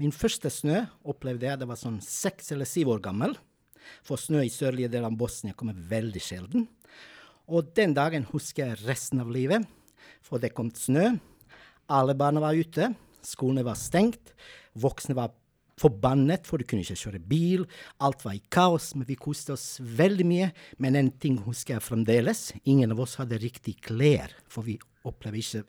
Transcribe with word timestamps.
min 0.00 0.14
første 0.16 0.48
snø 0.48 0.78
opplevde 1.04 1.44
jeg 1.44 1.60
da 1.60 1.66
jeg 1.66 1.72
var 1.74 1.80
sånn 1.80 1.98
seks 2.04 2.54
eller 2.54 2.68
syv 2.68 2.94
år 2.94 3.02
gammel. 3.04 3.34
For 4.06 4.20
snø 4.20 4.42
i 4.46 4.52
sørlige 4.52 4.88
deler 4.92 5.10
av 5.10 5.18
Bosnia 5.20 5.56
kommer 5.56 5.76
veldig 5.76 6.22
sjelden. 6.24 6.64
Og 7.50 7.72
den 7.76 7.92
dagen 7.96 8.24
husker 8.30 8.70
jeg 8.70 8.86
resten 8.86 9.20
av 9.20 9.32
livet, 9.34 9.66
for 10.24 10.40
det 10.40 10.54
kom 10.54 10.70
snø. 10.72 11.18
Alle 11.90 12.14
barna 12.14 12.40
var 12.40 12.56
ute, 12.56 12.92
skolene 13.26 13.66
var 13.66 13.76
stengt, 13.76 14.32
voksne 14.78 15.16
var 15.18 15.34
forbannet, 15.80 16.46
for 16.48 16.60
du 16.60 16.68
kunne 16.68 16.84
ikke 16.84 16.98
kjøre 17.02 17.22
bil. 17.24 17.66
Alt 18.04 18.24
var 18.24 18.36
i 18.36 18.44
kaos, 18.52 18.92
men 18.94 19.08
vi 19.08 19.18
koste 19.20 19.54
oss 19.56 19.80
veldig 19.80 20.26
mye. 20.28 20.50
Men 20.80 20.98
en 21.00 21.10
ting 21.22 21.40
husker 21.46 21.76
jeg 21.76 21.86
fremdeles. 21.86 22.50
Ingen 22.68 22.94
av 22.94 23.02
oss 23.04 23.18
hadde 23.20 23.40
riktig 23.42 23.78
klær, 23.84 24.32
for 24.48 24.66
vi 24.68 24.78
opplever 25.08 25.40
ikke 25.40 25.62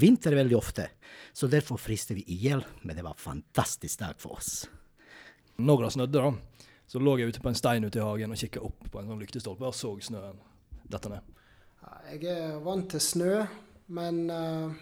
vinter 0.00 0.36
veldig 0.38 0.56
ofte. 0.56 0.88
Så 1.32 1.48
derfor 1.50 1.80
friste 1.80 2.16
vi 2.16 2.24
i 2.32 2.38
hjel, 2.44 2.64
men 2.82 2.96
det 2.96 3.04
var 3.04 3.16
en 3.16 3.24
fantastisk 3.24 4.00
dag 4.00 4.20
for 4.20 4.38
oss. 4.38 4.66
Når 5.58 5.84
det 5.84 5.92
snødde, 5.96 6.22
da, 6.22 6.68
så 6.88 7.02
lå 7.02 7.16
jeg 7.18 7.32
ute 7.32 7.42
på 7.44 7.50
en 7.50 7.58
stein 7.58 7.84
ute 7.84 8.00
i 8.00 8.04
hagen 8.04 8.32
og 8.32 8.40
kikka 8.40 8.62
opp 8.64 8.86
på 8.88 9.00
en 9.00 9.10
sånn 9.10 9.20
lyktestolpe 9.20 9.66
og 9.68 9.76
så 9.76 9.90
snøen 10.00 10.38
dette 10.88 11.10
ned. 11.12 11.34
Jeg 12.08 12.30
er 12.32 12.60
vant 12.64 12.88
til 12.90 13.02
snø, 13.02 13.32
men 13.92 14.22
uh, 14.32 14.72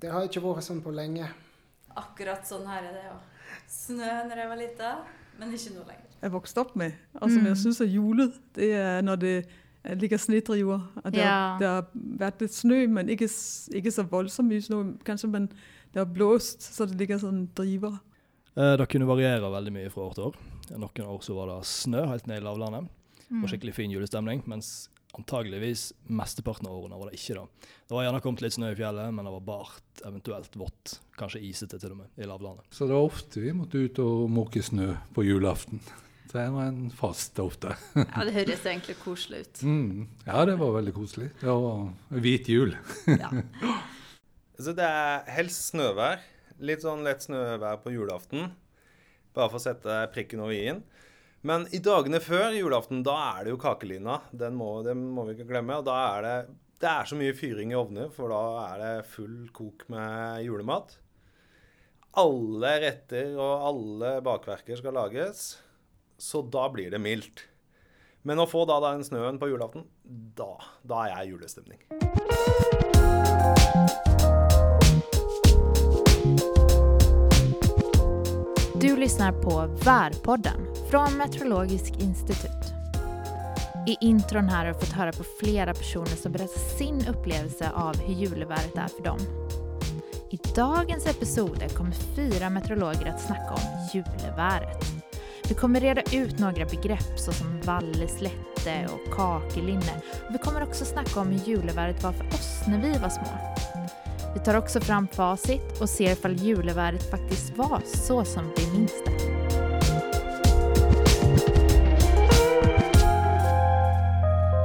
det 0.00 0.12
har 0.12 0.26
ikke 0.26 0.42
vært 0.44 0.66
sånn 0.66 0.82
på 0.84 0.92
lenge. 0.94 1.28
Akkurat 1.96 2.44
sånn 2.48 2.66
her 2.68 2.84
er 2.88 2.98
det 2.98 3.06
òg 3.12 3.30
snø 3.70 4.10
når 4.28 4.40
jeg 4.40 4.50
var 4.50 4.60
lita, 4.60 4.90
men 5.38 5.54
ikke 5.56 5.74
nå 5.74 5.84
lenger. 5.88 6.10
Jeg 6.24 6.32
vokste 6.32 6.62
opp 6.62 6.72
med, 6.80 6.94
Altså, 7.20 7.38
mm. 7.38 7.46
jeg 7.50 7.60
syns 7.60 7.80
er 7.84 7.90
julet, 7.92 8.36
det 8.56 8.70
er 8.78 9.04
når 9.04 9.20
det 9.20 9.34
ligger 10.00 10.20
snedriver. 10.20 10.80
Og 11.02 11.12
det, 11.12 11.20
ja. 11.20 11.56
det 11.60 11.68
har 11.68 11.86
vært 12.20 12.44
litt 12.44 12.56
snø, 12.56 12.80
men 12.90 13.12
ikke, 13.12 13.28
ikke 13.80 13.92
så 13.92 14.06
voldsomt 14.08 14.50
mye 14.50 14.64
snø. 14.64 14.80
Kanskje, 15.06 15.30
men 15.32 15.50
det 15.92 16.02
har 16.02 16.10
blåst, 16.10 16.64
så 16.64 16.88
det 16.88 16.98
ligger 17.00 17.20
sånn 17.22 17.46
driver. 17.56 18.00
Eh, 18.54 18.74
det 18.80 18.88
kunne 18.90 19.08
variere 19.08 19.52
veldig 19.52 19.74
mye 19.74 19.92
fra 19.92 20.08
år 20.08 20.16
til 20.16 20.28
år. 20.30 20.42
Noen 20.74 21.06
år 21.10 21.22
så 21.26 21.36
var 21.36 21.52
det 21.52 21.60
snø 21.68 22.06
helt 22.10 22.28
ned 22.30 22.40
i 22.40 22.46
lavlandet. 22.46 22.90
Mm. 23.28 23.42
Og 23.42 23.50
skikkelig 23.50 23.76
fin 23.76 23.92
julestemning. 23.92 24.44
Mens 24.50 24.88
antageligvis 25.14 25.92
mesteparten 26.10 26.66
av 26.68 26.78
årene 26.78 26.98
var 26.98 27.10
det 27.10 27.20
ikke 27.20 27.36
det. 27.38 27.68
Det 27.86 27.96
var 27.96 28.06
gjerne 28.06 28.22
kommet 28.24 28.44
litt 28.44 28.56
snø 28.56 28.72
i 28.72 28.78
fjellet, 28.78 29.12
men 29.14 29.28
det 29.28 29.34
var 29.36 29.44
bart, 29.46 29.84
eventuelt 30.06 30.56
vått. 30.58 30.96
Kanskje 31.18 31.42
isete 31.46 31.78
til 31.82 31.94
og 31.94 32.00
med, 32.02 32.10
i 32.18 32.26
lavlandet. 32.28 32.66
Så 32.74 32.88
det 32.88 32.96
var 32.96 33.06
ofte 33.06 33.42
vi 33.42 33.54
måtte 33.54 33.84
ut 33.84 34.00
og 34.02 34.24
måke 34.32 34.62
snø 34.64 34.94
på 35.14 35.26
julaften. 35.26 35.82
Så 36.30 36.38
det 36.38 36.46
var 36.54 36.70
en 36.70 36.90
fast 36.90 37.38
ofte. 37.38 37.74
ja, 38.00 38.24
det 38.24 38.34
høres 38.34 38.64
egentlig 38.66 38.96
koselig 39.02 39.44
ut. 39.44 39.62
Mm. 39.62 40.06
Ja, 40.26 40.44
det 40.48 40.56
var 40.60 40.72
veldig 40.78 40.94
koselig. 40.96 41.30
Det 41.40 41.50
var 41.50 42.22
hvit 42.24 42.48
jul. 42.50 42.74
ja. 43.22 43.30
Så 44.58 44.74
det 44.76 44.86
er 44.88 45.28
helst 45.36 45.70
snøvær. 45.72 46.22
Litt 46.64 46.84
sånn 46.84 47.04
lett 47.06 47.26
snøvær 47.26 47.80
på 47.84 47.92
julaften. 47.94 48.52
Bare 49.34 49.50
for 49.50 49.60
å 49.60 49.64
sette 49.64 50.00
prikken 50.14 50.42
over 50.44 50.56
i-en. 50.56 50.82
Men 51.44 51.66
i 51.76 51.80
dagene 51.84 52.22
før 52.24 52.54
julaften, 52.56 53.02
da 53.04 53.14
er 53.34 53.44
det 53.44 53.52
jo 53.52 53.60
kakelina. 53.60 54.20
Den 54.32 54.54
må, 54.56 54.78
den 54.86 55.02
må 55.12 55.26
vi 55.28 55.34
ikke 55.36 55.50
glemme. 55.50 55.76
Og 55.82 55.88
da 55.88 55.96
er 56.14 56.24
det 56.24 56.36
Det 56.80 56.90
er 56.90 57.06
så 57.08 57.16
mye 57.16 57.34
fyring 57.36 57.70
i 57.72 57.76
ovner, 57.78 58.10
for 58.12 58.32
da 58.32 58.40
er 58.64 58.80
det 58.80 59.08
full 59.08 59.48
kok 59.54 59.86
med 59.92 60.42
julemat. 60.44 60.96
Alle 62.20 62.72
retter 62.82 63.38
og 63.38 63.62
alle 63.68 64.10
bakverker 64.22 64.78
skal 64.78 64.94
lages, 64.94 65.56
så 66.24 66.42
da 66.42 66.70
blir 66.70 66.90
det 66.90 66.98
mildt. 66.98 67.40
Men 68.22 68.40
å 68.40 68.46
få 68.48 68.64
da 68.64 68.78
den 68.80 69.04
snøen 69.04 69.36
på 69.38 69.50
julaften, 69.50 69.84
da, 70.38 70.54
da 70.82 71.02
er 71.04 71.10
jeg 71.18 71.34
julestemning. 71.34 71.82
Du 78.80 78.96
lyssnar 78.96 79.32
på 79.42 79.66
Værpodden 79.84 80.66
från 80.90 81.16
Meteorologisk 81.16 82.00
institutt. 82.00 82.72
I 83.86 83.96
intron 84.00 84.48
här 84.48 84.66
har 84.66 84.72
du 84.72 84.80
fått 84.80 84.92
höra 84.92 85.12
på 85.12 85.24
flera 85.40 85.74
personer 85.74 86.16
som 86.16 86.32
berättar 86.32 86.78
sin 86.78 87.08
upplevelse 87.08 87.70
av 87.74 87.96
hur 87.96 88.14
julevädret 88.14 88.76
är 88.76 88.88
för 88.88 89.04
dem. 89.04 89.18
I 90.30 90.40
dagens 90.56 91.06
episode 91.06 91.68
kommer 91.68 91.92
fyra 92.16 92.50
meteorologer 92.50 93.06
att 93.06 93.20
snacka 93.20 93.50
om 93.50 93.88
julevädret. 93.92 94.93
Vi 95.48 95.54
kommer 95.54 95.80
reda 95.80 96.02
ut 96.12 96.38
några 96.38 96.64
begrepp 96.64 97.18
såsom 97.18 97.60
valleslätte 97.60 98.88
och 98.92 99.12
kakelinne. 99.14 100.02
Vi 100.30 100.38
kommer 100.38 100.62
också 100.62 100.84
snacka 100.84 101.20
om 101.20 101.28
hur 101.30 101.48
julevädret 101.48 102.02
var 102.02 102.12
för 102.12 102.26
oss 102.26 102.62
när 102.68 102.78
vi 102.82 102.98
var 102.98 103.08
små. 103.08 103.26
Vi 104.34 104.40
tar 104.40 104.54
också 104.58 104.80
fram 104.80 105.08
facit 105.08 105.80
och 105.80 105.88
ser 105.88 106.12
ifall 106.12 106.36
julevädret 106.36 107.10
faktiskt 107.10 107.56
var 107.56 107.82
så 107.84 108.24
som 108.24 108.52
vi 108.56 108.78
minns 108.78 108.92
det. 109.04 109.10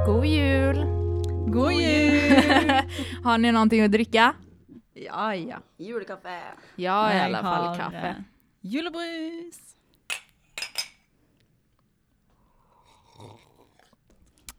God 0.06 0.26
jul! 0.26 0.86
God 1.46 1.72
jul! 1.72 2.32
har 3.24 3.38
ni 3.38 3.52
någonting 3.52 3.82
att 3.82 3.92
dricka? 3.92 4.34
Ja, 4.94 5.34
ja. 5.34 5.56
Julekaffe. 5.78 6.40
Ja, 6.76 7.14
i 7.14 7.20
alla 7.20 7.42
fall 7.42 7.76
kaffe. 7.78 8.08
Eh, 8.08 8.14
julebrus. 8.60 9.69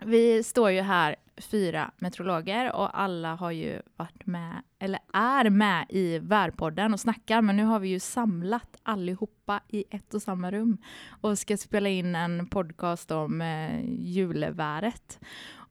Vi 0.06 0.44
står 0.44 0.72
ju 0.72 0.82
här 0.82 1.16
fyra 1.38 1.92
meteorologer 1.98 2.76
och 2.76 3.00
alla 3.00 3.36
har 3.36 3.52
ju 3.52 3.82
varit 3.96 4.26
med, 4.26 4.62
eller 4.80 5.00
är 5.14 5.50
med 5.50 5.86
i 5.90 6.20
Värpodden 6.20 6.94
och 6.94 7.00
snackar, 7.00 7.42
men 7.42 7.58
nu 7.58 7.64
har 7.64 7.80
vi 7.80 7.88
ju 7.88 8.00
samlat 8.00 8.78
allihopa 8.84 9.62
i 9.68 9.84
ett 9.90 10.14
och 10.14 10.22
samma 10.22 10.52
rum 10.52 10.78
och 11.22 11.40
ska 11.40 11.58
spela 11.58 11.90
in 11.90 12.16
en 12.16 12.48
podcast 12.48 13.12
om 13.12 13.42
eh, 13.42 13.80
juleväret. 14.00 15.20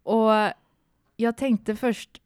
Och 0.03 0.33
jag 1.17 1.37
tänkte 1.37 1.77
först, 1.77 2.21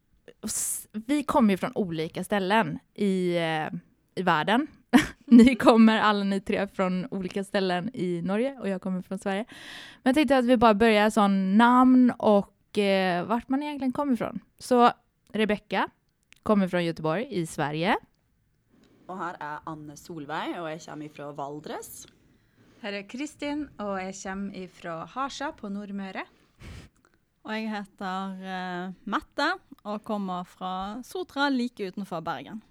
vi 0.91 1.23
kommer 1.23 1.53
ju 1.53 1.57
från 1.57 1.71
olika 1.75 2.23
ställen 2.23 2.79
i, 2.93 3.37
eh, 3.37 3.67
i 4.15 4.21
världen. 4.21 4.67
ni 5.25 5.55
kommer 5.55 5.99
alla 5.99 6.23
ni 6.23 6.41
tre 6.41 6.67
från 6.67 7.07
olika 7.11 7.43
ställen 7.43 7.89
i 7.93 8.21
Norge 8.21 8.57
och 8.59 8.69
jag 8.69 8.81
kommer 8.81 9.01
från 9.01 9.19
Sverige. 9.19 9.45
Men 10.03 10.09
jag 10.09 10.15
tänkte 10.15 10.37
att 10.37 10.45
vi 10.45 10.57
bara 10.57 10.73
börjar 10.73 11.09
sån 11.09 11.57
namn 11.57 12.11
och 12.11 12.77
eh, 12.77 13.25
vart 13.25 13.49
man 13.49 13.63
egentligen 13.63 13.91
kommer 13.91 14.13
ifrån. 14.13 14.39
Så 14.59 14.91
Rebecka 15.33 15.89
kommer 16.43 16.67
från 16.67 16.85
Göteborg 16.85 17.27
i 17.29 17.45
Sverige. 17.45 17.97
Og 19.07 19.17
her 19.19 19.35
er 19.37 19.65
Anne 19.69 19.93
Solveig, 19.97 20.55
og 20.57 20.69
jeg 20.71 20.81
kommer 20.81 21.11
fra 21.13 21.27
Valdres. 21.37 21.89
Her 22.81 22.95
er 23.01 23.05
Kristin, 23.09 23.67
og 23.77 23.99
jeg 24.01 24.15
kommer 24.23 24.71
fra 24.73 24.95
Harsa 25.13 25.51
på 25.53 25.69
Nordmøre. 25.69 26.25
Og 27.45 27.53
jeg 27.53 27.69
heter 27.69 28.39
uh, 28.41 28.93
Mette 29.05 29.49
og 29.85 30.01
kommer 30.05 30.47
fra 30.49 30.71
Sotra 31.05 31.49
like 31.53 31.91
utenfor 31.91 32.23
Bergen. 32.25 32.63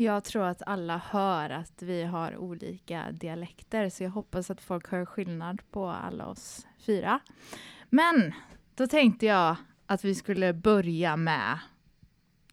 Jeg 0.00 0.24
tror 0.24 0.46
at 0.54 0.62
alle 0.64 0.94
hører 1.10 1.58
at 1.58 1.82
vi 1.84 1.98
har 2.08 2.36
ulike 2.40 3.02
dialekter, 3.20 3.90
så 3.92 4.06
jeg 4.06 4.14
håper 4.14 4.40
at 4.40 4.62
folk 4.64 4.86
hører 4.88 5.04
forskjell 5.04 5.58
på 5.74 5.82
alle 5.92 6.24
oss 6.32 6.66
fire. 6.80 7.18
Men 7.90 8.32
då 8.80 8.86
tänkte 8.86 9.26
jag 9.26 9.56
att 9.86 10.04
vi 10.04 10.14
skulle 10.14 10.52
börja 10.52 11.16
med 11.16 11.58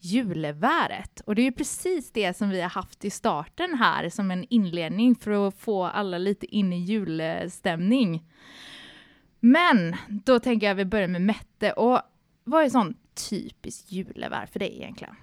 juleväret. 0.02 1.22
Och 1.22 1.36
det 1.36 1.42
är 1.42 1.44
ju 1.44 1.52
precis 1.52 2.12
det 2.12 2.38
som 2.38 2.50
vi 2.50 2.62
har 2.62 2.70
haft 2.70 3.06
i 3.06 3.10
starten 3.10 3.74
här 3.74 4.10
som 4.10 4.32
en 4.32 4.46
inledning 4.50 5.16
för 5.16 5.48
att 5.48 5.56
få 5.56 5.84
alla 5.84 6.18
lite 6.18 6.56
in 6.56 6.74
i 6.74 6.80
julstämning. 6.80 8.26
Men 9.40 9.96
då 10.08 10.40
tänker 10.40 10.68
jag 10.68 10.74
att 10.74 10.80
vi 10.80 10.86
börjar 10.86 11.08
med 11.08 11.22
Mette. 11.22 11.72
Och 11.72 12.02
vad 12.44 12.66
är 12.66 12.70
sån 12.70 12.96
typiskt 13.30 13.92
julevär 13.92 14.46
för 14.46 14.60
dig 14.60 14.78
egentligen? 14.78 15.16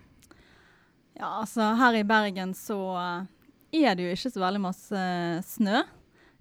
Ja, 1.15 1.41
altså 1.41 1.73
her 1.79 1.99
i 1.99 2.07
Bergen 2.07 2.55
så 2.59 2.79
er 3.75 3.95
det 3.97 4.07
jo 4.07 4.15
ikke 4.15 4.33
så 4.35 4.43
veldig 4.43 4.63
masse 4.65 5.05
snø. 5.47 5.85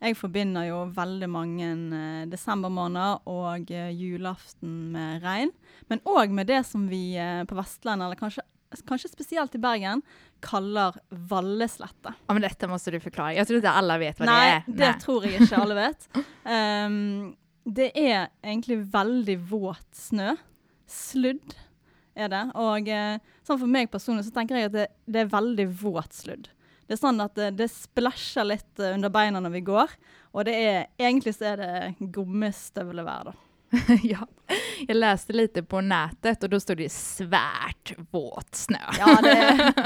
Jeg 0.03 0.17
forbinder 0.19 0.65
jo 0.67 0.79
veldig 0.91 1.29
mange 1.31 1.67
eh, 1.95 2.23
desembermåneder 2.27 3.21
og 3.31 3.69
eh, 3.71 3.91
julaften 3.95 4.73
med 4.91 5.23
regn. 5.23 5.53
Men 5.91 6.01
òg 6.09 6.33
med 6.35 6.49
det 6.51 6.59
som 6.67 6.89
vi 6.91 7.13
eh, 7.15 7.45
på 7.47 7.55
Vestlandet, 7.55 8.09
eller 8.09 8.19
kanskje, 8.19 8.43
kanskje, 8.89 9.13
spesielt 9.13 9.55
i 9.55 9.61
Bergen, 9.63 10.03
kaller 10.43 10.97
valleslette. 11.31 12.15
Ja, 12.17 12.35
men 12.35 12.43
dette 12.43 12.67
må 12.67 12.81
du 12.83 12.99
forklare. 12.99 13.37
Jeg 13.37 13.47
tror 13.47 13.61
ikke 13.61 13.77
alle 13.79 13.99
vet 14.01 14.19
hva 14.19 14.27
Nei, 14.27 14.41
det 14.43 14.51
er. 14.51 14.65
Nei, 14.67 14.79
det 14.81 14.91
tror 15.05 15.27
jeg 15.29 15.45
ikke 15.45 15.61
alle 15.63 15.79
vet. 15.79 16.09
Um, 16.43 16.97
det 17.79 17.91
er 17.95 18.27
egentlig 18.43 18.81
veldig 18.91 19.37
våt 19.53 19.87
snø. 19.95 20.33
Sludd 20.89 21.55
er 22.15 22.33
det. 22.33 22.43
Og 22.59 22.89
uh, 22.89 23.37
sånn 23.45 23.61
for 23.61 23.69
meg 23.69 23.91
personlig 23.93 24.27
så 24.27 24.35
tenker 24.35 24.59
jeg 24.59 24.71
at 24.71 24.75
det, 24.75 24.89
det 25.05 25.23
er 25.23 25.31
veldig 25.33 25.69
våt 25.81 26.17
sludd. 26.17 26.49
Det 26.83 26.97
er 26.97 26.99
sånn 26.99 27.23
at 27.23 27.35
det, 27.39 27.53
det 27.61 27.69
splæsjer 27.71 28.49
litt 28.49 28.83
uh, 28.83 28.91
under 28.93 29.13
beina 29.13 29.41
når 29.43 29.55
vi 29.57 29.63
går. 29.69 29.95
Og 30.33 30.47
det 30.47 30.57
er, 30.57 30.85
egentlig 30.97 31.35
så 31.37 31.53
er 31.53 31.61
det 31.61 32.11
gummistøvlevær, 32.13 33.31
da. 33.31 33.39
ja. 34.13 34.25
Jeg 34.87 34.97
leste 34.97 35.33
litt 35.33 35.57
på 35.69 35.81
nettet, 35.81 36.43
og 36.45 36.51
da 36.51 36.59
stod 36.61 36.81
det 36.81 36.91
'svært 36.93 37.93
våt 38.11 38.59
snø'. 38.65 38.81
ja, 38.99 39.15
det, 39.23 39.37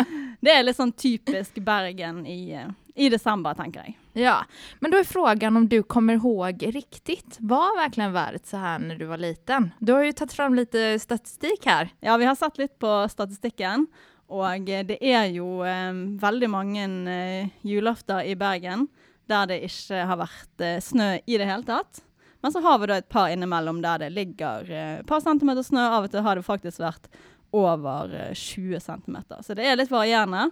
det, 0.43 0.51
er 0.51 0.65
litt 0.65 0.79
sånn 0.79 0.91
typisk 0.91 1.59
Bergen 1.63 2.25
i, 2.27 2.57
i 2.95 3.09
desember, 3.13 3.55
tenker 3.55 3.87
jeg. 3.87 3.97
Ja, 4.17 4.39
men 4.81 4.93
da 4.93 5.01
er 5.01 5.05
frågan 5.05 5.59
om 5.59 5.67
du 5.69 5.83
kommer 5.83 6.17
ihåg 6.17 6.63
riktigt. 6.73 7.37
Var 7.39 7.75
verkligen 7.77 8.15
været 8.15 8.49
så 8.49 8.57
her 8.57 8.79
når 8.81 8.97
du 8.97 9.05
var 9.05 9.21
liten? 9.21 9.71
Du 9.79 9.93
har 9.93 10.07
jo 10.07 10.15
tatt 10.17 10.33
fram 10.33 10.57
litt 10.57 10.73
statistikk 11.01 11.67
her. 11.69 11.91
Ja, 12.01 12.17
vi 12.17 12.25
har 12.25 12.35
sett 12.35 12.57
litt 12.57 12.79
på 12.81 12.99
statistikken. 13.13 13.85
Og 14.27 14.65
det 14.65 14.97
er 14.99 15.29
jo 15.31 15.61
eh, 15.63 15.93
veldig 16.19 16.49
mange 16.51 16.87
eh, 17.13 17.53
julafter 17.63 18.25
i 18.27 18.33
Bergen 18.35 18.89
der 19.27 19.47
det 19.49 19.61
ikke 19.67 20.03
har 20.09 20.19
vært 20.19 20.63
eh, 20.63 20.79
snø 20.83 21.09
i 21.25 21.39
det 21.39 21.47
hele 21.47 21.67
tatt. 21.67 22.03
Men 22.43 22.53
så 22.53 22.61
har 22.63 22.79
vi 22.79 22.89
da 22.89 22.99
et 23.01 23.09
par 23.11 23.31
innimellom 23.33 23.81
der 23.83 24.05
det 24.05 24.13
ligger 24.15 24.67
et 24.67 25.01
eh, 25.01 25.05
par 25.07 25.23
centimeter 25.23 25.65
snø. 25.65 25.83
Av 25.83 26.07
og 26.07 26.13
til 26.13 26.23
har 26.25 26.39
det 26.39 26.47
faktisk 26.47 26.81
vært 26.83 27.09
over 27.55 28.13
20 28.33 28.75
eh, 28.75 28.83
centimeter. 28.83 29.43
Så 29.43 29.57
det 29.57 29.67
er 29.67 29.79
litt 29.79 29.91
varierende. 29.91 30.49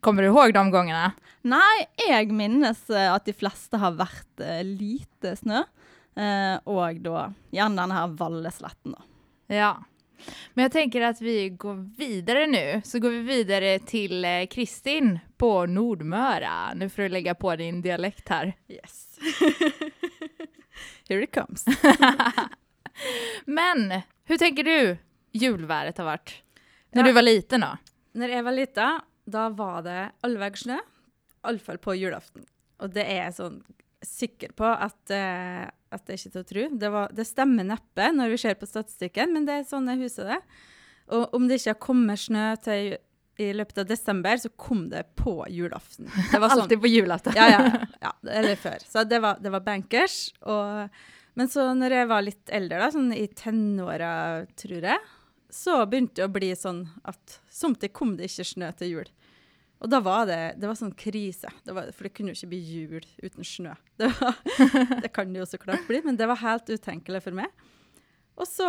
Kommer 0.00 0.22
du 0.22 0.28
ihåg 0.28 0.54
de 0.54 0.62
gangene? 0.72 1.10
Nei, 1.46 1.86
jeg 2.08 2.32
minnes 2.34 2.80
eh, 2.90 3.10
at 3.12 3.26
de 3.26 3.34
fleste 3.36 3.78
har 3.80 3.96
vært 3.98 4.44
lite 4.66 5.36
snø. 5.38 5.64
og 6.64 7.00
da 7.04 7.26
gjerne 7.52 7.76
denne 7.76 7.96
her 7.98 8.14
Vallesletten, 8.16 8.94
da. 8.96 9.02
Ja. 9.52 9.72
Men 10.54 10.66
jeg 10.66 10.72
tenker 10.72 11.04
at 11.10 11.20
vi 11.20 11.50
går 11.60 11.82
videre 11.98 12.46
nå. 12.48 12.62
Så 12.88 13.00
går 13.04 13.18
vi 13.18 13.22
videre 13.26 13.74
til 13.84 14.24
Kristin 14.48 15.18
på 15.36 15.50
Nordmøre. 15.68 16.54
Nå 16.74 16.88
får 16.88 17.02
du 17.06 17.16
legge 17.18 17.36
på 17.36 17.52
din 17.60 17.82
dialekt 17.84 18.32
her. 18.32 18.54
Yes. 18.72 19.18
Here 21.08 21.22
it 21.22 21.32
comes. 21.32 21.64
Men 23.46 24.02
hvordan 24.26 24.38
tenker 24.38 24.64
du 24.64 24.96
juleværet 25.36 25.98
har 26.00 26.08
vært? 26.08 26.32
Når 26.96 27.04
ja. 27.04 27.08
du 27.08 27.16
var 27.18 27.26
liten, 27.26 27.62
da? 27.62 27.76
Når 28.16 28.32
jeg 28.32 28.46
var 28.46 28.56
liten, 28.56 29.04
da 29.26 29.48
var 29.54 29.82
det 29.86 30.00
allvegg 30.26 30.58
snø. 30.60 30.78
Iallfall 31.46 31.80
på 31.82 31.96
julaften. 31.98 32.46
Og 32.82 32.92
det 32.94 33.06
er 33.06 33.26
jeg 33.26 33.36
sånn 33.38 33.58
sikker 34.06 34.52
på 34.56 34.66
at, 34.68 34.98
uh, 35.10 35.66
at 35.66 36.04
det 36.06 36.14
er 36.14 36.20
ikke 36.20 36.34
til 36.34 36.42
å 36.42 36.48
tro. 36.50 36.66
Det, 36.82 36.92
var, 36.92 37.14
det, 37.16 37.26
stemmer 37.28 37.66
neppe 37.66 38.10
når 38.14 38.34
vi 38.34 38.40
ser 38.44 38.58
på 38.60 38.68
statistikken, 38.68 39.32
men 39.34 39.48
det 39.48 39.60
er 39.60 39.68
sånn 39.68 39.88
jeg 39.90 40.04
husker 40.04 40.30
det. 40.34 40.38
Og 41.16 41.36
om 41.38 41.46
det 41.46 41.60
ikke 41.60 41.74
har 41.74 41.82
kommet 41.82 42.22
snø 42.22 42.46
til 42.62 42.96
i 43.36 43.50
løpet 43.52 43.82
av 43.82 43.88
desember, 43.88 44.38
så 44.40 44.48
kom 44.56 44.86
det 44.88 45.02
på 45.18 45.34
julaften. 45.52 46.08
Det 46.32 46.38
var 46.40 46.54
sånn, 46.54 46.62
Alltid 46.64 46.80
på 46.80 46.88
julaften. 46.88 47.36
ja, 47.36 47.50
ja, 47.52 47.82
ja, 48.06 48.12
eller 48.32 48.56
før. 48.56 48.80
Så 48.88 49.04
det 49.04 49.20
var, 49.20 49.36
det 49.44 49.52
var 49.52 49.64
bankers. 49.66 50.30
Og, 50.48 51.02
men 51.36 51.50
så 51.52 51.66
når 51.76 51.98
jeg 51.98 52.08
var 52.14 52.24
litt 52.24 52.54
eldre, 52.56 52.80
da, 52.80 52.88
sånn 52.94 53.12
i 53.12 53.26
tenåra, 53.36 54.14
tror 54.56 54.88
jeg, 54.88 55.12
så 55.52 55.82
begynte 55.84 56.22
det 56.22 56.26
å 56.30 56.32
bli 56.32 56.50
sånn 56.56 56.86
at 57.04 57.38
somtid 57.52 57.92
kom 57.96 58.16
det 58.16 58.30
ikke 58.30 58.48
snø 58.54 58.72
til 58.78 58.94
jul. 58.94 59.12
Og 59.84 59.90
da 59.92 60.00
var 60.00 60.24
det, 60.28 60.40
det 60.56 60.68
var 60.70 60.78
sånn 60.78 60.94
krise, 60.96 61.50
det 61.66 61.74
var, 61.76 61.90
for 61.92 62.08
det 62.08 62.14
kunne 62.16 62.32
jo 62.32 62.38
ikke 62.38 62.52
bli 62.54 62.60
jul 62.64 63.06
uten 63.20 63.44
snø. 63.44 63.74
Det, 64.00 64.08
var, 64.20 64.36
det 65.02 65.10
kan 65.12 65.32
det 65.32 65.40
jo 65.42 65.48
så 65.48 65.60
klart 65.60 65.86
bli, 65.88 66.00
men 66.04 66.16
det 66.16 66.28
var 66.28 66.40
helt 66.40 66.68
utenkelig 66.68 67.22
for 67.24 67.36
meg. 67.36 67.52
Og 68.36 68.48
så 68.48 68.68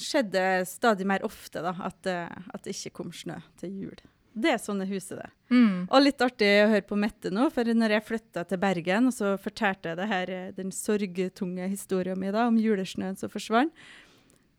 skjedde 0.00 0.36
det 0.36 0.68
stadig 0.68 1.06
mer 1.08 1.24
ofte 1.24 1.62
da, 1.64 1.72
at, 1.86 2.08
eh, 2.08 2.28
at, 2.52 2.64
det 2.64 2.74
ikke 2.76 2.98
kom 3.00 3.12
snø 3.16 3.38
til 3.60 3.72
jul. 3.86 4.02
Det 4.36 4.50
er 4.52 4.60
sånne 4.60 4.84
huset, 4.90 5.16
det. 5.16 5.30
Mm. 5.48 5.86
Og 5.86 6.02
litt 6.02 6.20
artig 6.20 6.50
å 6.60 6.68
høre 6.74 6.84
på 6.84 6.98
Mette 7.00 7.32
nå, 7.32 7.46
for 7.54 7.68
når 7.72 7.94
jeg 7.96 8.04
flytta 8.04 8.44
til 8.44 8.60
Bergen, 8.60 9.08
og 9.08 9.16
så 9.16 9.32
fortalte 9.40 9.94
jeg 9.94 10.10
her, 10.12 10.32
eh, 10.32 10.50
den 10.56 10.72
sorgtunge 10.76 11.70
historien 11.72 12.20
min 12.20 12.36
da, 12.36 12.44
om 12.50 12.60
julesnøen 12.60 13.16
som 13.16 13.32
forsvant, 13.32 13.72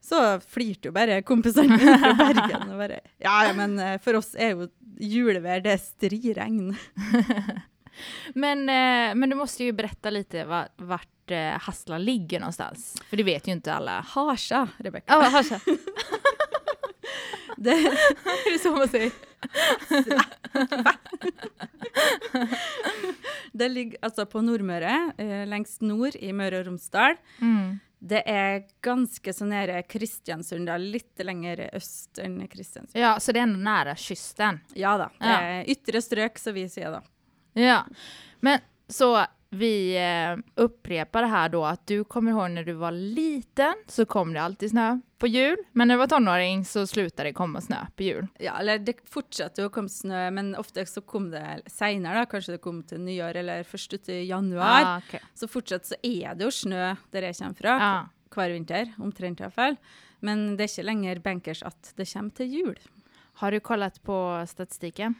så 0.08 0.22
flirte 0.40 0.90
jo 0.90 0.96
bare 0.96 1.22
kompisene 1.28 1.78
mine 1.78 1.98
fra 2.00 2.14
Bergen. 2.16 2.70
og 2.72 2.78
bare, 2.80 3.02
Ja, 3.20 3.42
ja, 3.48 3.54
men 3.58 3.78
eh, 3.80 3.98
for 4.04 4.20
oss 4.22 4.34
er 4.36 4.56
jo 4.56 4.70
julevær 5.04 5.62
det 5.66 5.76
striregn. 5.84 6.72
men, 8.42 8.66
men, 8.66 9.30
du 9.30 9.36
måtte 9.38 9.68
jo 9.68 9.76
berette 9.76 10.14
litt 10.14 10.36
vart 10.48 11.32
eh, 11.32 11.60
Hassla 11.60 11.98
ligger 11.98 12.40
någonstans? 12.40 12.96
För 13.10 13.18
det 13.18 13.24
vet 13.24 13.48
ju 13.48 13.52
inte 13.52 13.74
alla. 13.74 14.00
Harsa, 14.02 14.68
Rebecka. 14.78 15.14
Ja, 15.14 15.22
Harsa. 15.22 15.60
det 17.58 17.72
är 17.72 18.54
det 18.54 18.60
så 18.60 18.72
man 18.72 18.88
säger? 18.88 19.12
det 23.52 23.70
ligger 23.70 23.98
altså 24.02 24.26
på 24.26 24.42
Nordmøre, 24.42 25.12
eh, 25.18 25.48
lengst 25.48 25.82
nord 25.82 26.16
i 26.16 26.34
Møre 26.34 26.60
og 26.60 26.68
Romsdal. 26.68 27.16
Mm. 27.40 27.80
Det 28.00 28.22
er 28.30 28.60
ganske 28.86 29.34
så 29.34 29.46
nære 29.48 29.82
Kristiansund, 29.90 30.70
litt 30.80 31.24
lenger 31.26 31.64
øst 31.74 32.20
enn 32.22 32.40
Kristiansund. 32.48 32.96
Ja, 33.00 33.16
Så 33.20 33.34
det 33.34 33.42
er 33.42 33.48
enda 33.48 33.64
nære 33.66 33.96
kysten? 33.98 34.60
Ja 34.78 34.98
da. 35.02 35.10
Det 35.20 35.38
er 35.38 35.72
ytre 35.74 36.02
strøk, 36.02 36.38
som 36.38 36.54
vi 36.54 36.68
sier 36.70 36.92
da. 37.00 37.02
Ja, 37.58 37.84
Men 38.42 38.60
så 38.90 39.26
vi 39.50 39.98
eh, 39.98 40.44
upprepar 40.56 41.22
det 41.22 41.28
här 41.28 41.50
då 41.50 41.66
att 41.66 41.88
du 41.88 42.04
kommer 42.04 42.32
ihåg 42.32 42.52
när 42.52 42.64
du 42.64 42.74
var 42.74 42.92
liten 42.92 43.74
så 43.88 44.06
kom 44.06 44.34
det 44.34 44.42
alltid 44.42 44.70
snö 44.70 45.00
på 45.18 45.28
jul, 45.28 45.58
men 45.72 45.88
när 45.88 45.96
du 45.96 46.00
var 46.00 46.08
tonåring 46.08 46.66
så 46.66 46.88
slutade 46.88 47.30
det 47.30 47.34
komma 47.34 47.62
snö 47.62 47.76
på 47.96 48.04
jul. 48.04 48.28
Ja, 48.40 48.60
eller 48.60 48.80
det 48.80 48.94
fortsatte 49.10 49.66
å 49.66 49.72
komme 49.74 49.90
snø, 49.90 50.28
men 50.32 50.52
ofte 50.56 50.86
så 50.86 51.02
kom 51.02 51.32
det 51.32 51.44
seinere, 51.72 52.26
kanskje 52.30 52.58
det 52.58 52.62
kom 52.62 52.84
til 52.86 53.02
nyår 53.02 53.40
eller 53.42 53.64
først 53.66 53.94
ut 53.94 54.10
i 54.14 54.20
januar. 54.28 54.84
Ah, 54.84 54.98
okay. 54.98 55.24
Så 55.34 55.50
fortsatt 55.50 55.90
så 55.90 55.98
er 56.04 56.36
det 56.38 56.46
jo 56.46 56.52
snø 56.54 56.92
der 57.14 57.30
jeg 57.30 57.40
kommer 57.40 57.58
fra, 57.62 57.78
ah. 57.88 58.12
hver 58.36 58.54
vinter, 58.54 58.94
omtrent 59.02 59.42
iallfall. 59.42 59.80
Men 60.20 60.52
det 60.58 60.68
er 60.68 60.74
ikke 60.74 60.90
lenger 60.92 61.24
bankers 61.26 61.64
at 61.66 61.94
det 61.98 62.10
kommer 62.12 62.38
til 62.38 62.54
jul. 62.54 62.78
Har 63.42 63.52
du 63.54 63.60
kollat 63.62 63.98
på 64.06 64.18
statistikken? 64.50 65.18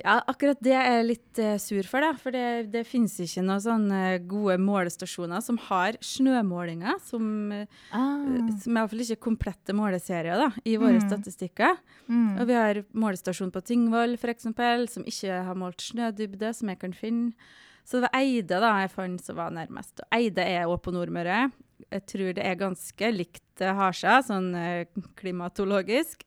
Ja, 0.00 0.20
akkurat 0.30 0.60
det 0.64 0.72
er 0.72 0.86
jeg 0.96 1.06
litt 1.08 1.40
uh, 1.42 1.56
sur 1.60 1.86
for, 1.88 2.04
da. 2.04 2.12
For 2.18 2.34
det, 2.34 2.72
det 2.72 2.84
finnes 2.88 3.14
ikke 3.20 3.44
noen 3.44 3.62
sånne 3.62 4.02
gode 4.30 4.56
målestasjoner 4.62 5.42
som 5.44 5.58
har 5.68 5.98
snømålinger, 6.04 7.00
som, 7.04 7.26
uh, 7.52 7.80
ah. 7.92 8.22
som 8.62 8.76
er 8.76 8.80
iallfall 8.80 9.04
ikke 9.04 9.24
komplette 9.28 9.76
måleserier 9.76 10.40
da, 10.40 10.48
i 10.64 10.78
våre 10.80 11.00
mm. 11.00 11.08
statistikker. 11.08 11.76
Mm. 12.06 12.30
Og 12.38 12.46
vi 12.48 12.56
har 12.56 12.80
målestasjon 13.04 13.52
på 13.54 13.64
Tingvoll 13.68 14.16
f.eks., 14.16 14.48
som 14.94 15.04
ikke 15.08 15.42
har 15.48 15.58
målt 15.58 15.84
snødybde, 15.84 16.54
som 16.56 16.72
jeg 16.72 16.80
kan 16.80 16.96
finne. 16.96 17.52
Så 17.84 17.98
det 17.98 18.06
var 18.06 18.16
Eide 18.22 18.62
da 18.62 18.72
jeg 18.84 18.94
fant 18.94 19.26
som 19.26 19.36
var 19.40 19.52
nærmest. 19.52 20.00
Og 20.00 20.16
Eide 20.16 20.46
er 20.46 20.70
òg 20.70 20.78
på 20.84 20.94
Nordmøre. 20.94 21.44
Jeg 21.90 22.06
tror 22.08 22.32
det 22.38 22.46
er 22.46 22.60
ganske 22.60 23.12
likt 23.12 23.64
Harsa, 23.82 24.20
sånn 24.24 24.52
uh, 24.54 25.04
klimatologisk. 25.18 26.24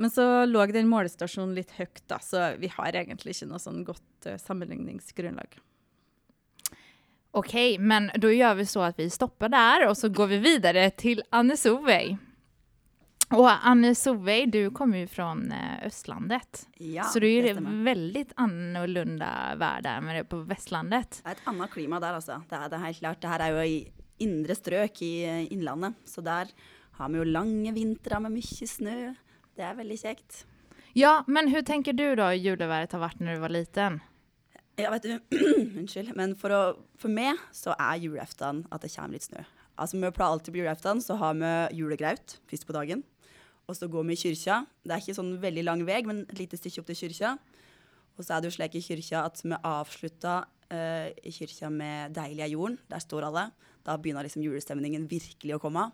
Men 0.00 0.12
så 0.12 0.24
lå 0.48 0.64
den 0.72 0.88
målestasjonen 0.88 1.52
litt 1.58 1.74
høyt, 1.76 2.00
da, 2.08 2.16
så 2.24 2.54
vi 2.60 2.70
har 2.72 2.96
egentlig 2.96 3.34
ikke 3.36 3.50
noe 3.50 3.60
sånn 3.60 3.82
godt 3.84 4.30
uh, 4.30 4.38
sammenligningsgrunnlag. 4.40 5.58
OK, 7.36 7.54
men 7.78 8.08
da 8.18 8.32
gjør 8.32 8.56
vi 8.58 8.66
så 8.66 8.88
at 8.88 8.98
vi 8.98 9.06
stopper 9.12 9.52
der, 9.52 9.84
og 9.90 9.94
så 9.98 10.10
går 10.10 10.32
vi 10.32 10.40
videre 10.42 10.88
til 10.98 11.20
Anne 11.36 11.54
Solveig. 11.60 12.16
Og 13.36 13.46
Anne 13.46 13.92
Solveig, 13.94 14.48
du 14.50 14.72
kommer 14.74 15.04
jo 15.04 15.10
fra 15.12 15.28
eh, 15.38 15.86
Østlandet. 15.86 16.64
Ja, 16.82 17.06
så 17.06 17.22
du 17.22 17.28
er 17.28 17.60
veldig 17.60 18.24
annerledes 18.42 19.20
vær 19.60 19.84
der 19.86 20.02
med 20.02 20.18
det 20.18 20.24
på 20.32 20.40
Vestlandet. 20.48 21.20
Det 21.20 21.30
er 21.30 21.38
et 21.38 21.48
annet 21.52 21.70
klima 21.70 22.00
der, 22.02 22.18
altså. 22.18 22.40
Det 22.50 22.58
er 22.58 22.72
det 22.72 22.82
helt 22.82 23.02
klart. 23.04 23.22
Det 23.22 23.30
her 23.30 23.44
er 23.46 23.54
jo 23.54 23.62
i 23.62 23.78
indre 24.26 24.56
strøk 24.58 25.02
i 25.06 25.14
eh, 25.28 25.46
Innlandet. 25.54 26.00
Så 26.10 26.24
der 26.26 26.50
har 26.98 27.12
vi 27.12 27.20
jo 27.20 27.30
lange 27.30 27.70
vintre 27.76 28.18
med 28.24 28.34
mye 28.34 28.66
snø. 28.68 28.98
Det 29.60 29.66
er 29.68 29.76
veldig 29.76 29.96
kjekt. 30.00 30.44
Ja, 30.96 31.20
men 31.28 31.50
hvordan 31.50 31.66
tenker 31.68 31.92
du 31.92 32.06
da 32.16 32.30
juleværet 32.32 32.94
har 32.96 33.02
vært 33.02 33.18
når 33.20 33.36
du 33.36 33.42
var 33.42 33.52
liten? 33.52 33.98
Ja, 34.80 34.88
vet 34.94 35.04
du, 35.04 35.36
Unnskyld. 35.82 36.14
Men 36.16 36.32
for, 36.40 36.54
å, 36.54 36.60
for, 36.96 37.12
meg 37.12 37.36
så 37.52 37.74
er 37.76 38.00
julaften 38.00 38.64
at 38.72 38.86
det 38.86 38.92
kommer 38.94 39.18
litt 39.18 39.28
snø. 39.28 39.44
Altså, 39.76 40.00
Vi 40.00 40.12
pleier 40.16 40.32
alltid 40.32 40.54
på 40.54 40.62
julaften 40.62 41.04
så 41.04 41.18
har 41.20 41.36
vi 41.36 41.52
julegraut 41.76 42.38
først 42.48 42.64
på 42.68 42.76
dagen. 42.78 43.04
Og 43.68 43.76
så 43.76 43.86
går 43.92 44.08
vi 44.08 44.16
i 44.16 44.22
kyrkja. 44.22 44.62
Det 44.80 44.96
er 44.96 45.04
ikke 45.04 45.18
sånn 45.20 45.34
veldig 45.44 45.66
lang 45.68 45.84
vei, 45.84 46.00
men 46.08 46.24
et 46.24 46.40
lite 46.40 46.58
stykke 46.58 46.80
opp 46.80 46.88
til 46.88 47.02
kyrkja. 47.04 47.36
Og 48.16 48.24
så 48.24 48.34
er 48.34 48.40
det 48.40 48.48
jo 48.48 48.56
slik 48.56 48.80
i 48.80 48.84
kyrkja 48.88 49.26
at 49.28 49.44
vi 49.44 49.60
avslutta 49.60 50.38
uh, 50.72 51.06
i 51.12 51.36
kyrkja 51.36 51.68
med 51.68 52.16
'Deilig 52.16 52.48
er 52.48 52.54
jorden'. 52.56 52.80
Der 52.88 53.04
står 53.04 53.28
alle. 53.28 53.50
Da 53.84 54.00
begynner 54.00 54.24
liksom 54.24 54.42
julestemningen 54.42 55.04
virkelig 55.10 55.60
å 55.60 55.62
komme. 55.62 55.90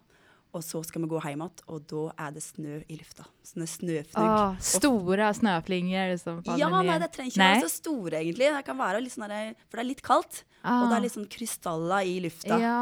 Og 0.56 0.64
så 0.64 0.80
skal 0.86 1.04
vi 1.04 1.08
gå 1.10 1.20
hjem 1.20 1.42
igjen, 1.44 1.62
og 1.68 1.86
da 1.90 2.02
er 2.25 2.34
det 2.36 2.42
snø 2.44 2.78
i 2.88 2.96
lufta. 2.96 3.26
Sånne 3.44 3.66
snøfnugg. 3.68 4.32
Åh, 4.32 4.58
store 4.64 5.28
snøflinger 5.36 6.12
Liksom, 6.14 6.38
ja, 6.56 6.68
nei, 6.72 6.96
det 7.02 7.10
trenger 7.14 7.34
ikke 7.34 7.42
nei? 7.42 7.48
være 7.52 7.66
så 7.66 7.72
store, 7.75 8.20
egentlig. 8.22 8.48
Det 8.56 8.62
kan 8.66 8.78
være 8.80 9.02
litt 9.04 9.14
sånn 9.14 9.26
der, 9.28 9.50
For 9.66 9.78
det 9.78 9.84
er 9.84 9.90
litt 9.90 10.04
kaldt. 10.06 10.42
Ah. 10.62 10.80
Og 10.80 10.90
det 10.90 10.96
er 10.96 11.04
litt 11.04 11.14
sånn 11.14 11.28
krystaller 11.30 12.08
i 12.08 12.16
lufta. 12.25 12.58
Ja. 12.62 12.78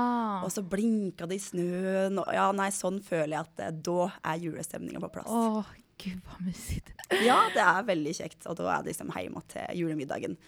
Og 0.46 0.52
så 0.54 0.62
blinker 0.64 1.28
det 1.30 1.40
i 1.40 1.44
snøen. 1.44 2.20
Og, 2.22 2.30
ja, 2.36 2.46
nei, 2.56 2.70
sånn 2.74 3.00
føler 3.04 3.34
jeg 3.36 3.42
at 3.42 3.56
det, 3.60 3.70
da 3.90 4.08
er 4.32 4.44
julestemninga 4.46 5.02
på 5.04 5.10
plass. 5.18 5.34
Åh, 5.34 5.74
gud, 6.04 6.22
hva 6.28 6.38
musikk. 6.46 6.94
ja, 7.26 7.40
det 7.56 7.66
er 7.66 7.90
veldig 7.90 8.14
kjekt. 8.22 8.40
Og 8.48 8.60
da 8.60 8.70
er 8.76 8.86
det 8.86 8.94
liksom 8.94 9.12
hjemme 9.18 9.44
til 9.52 9.82
julemiddagen. 9.82 10.38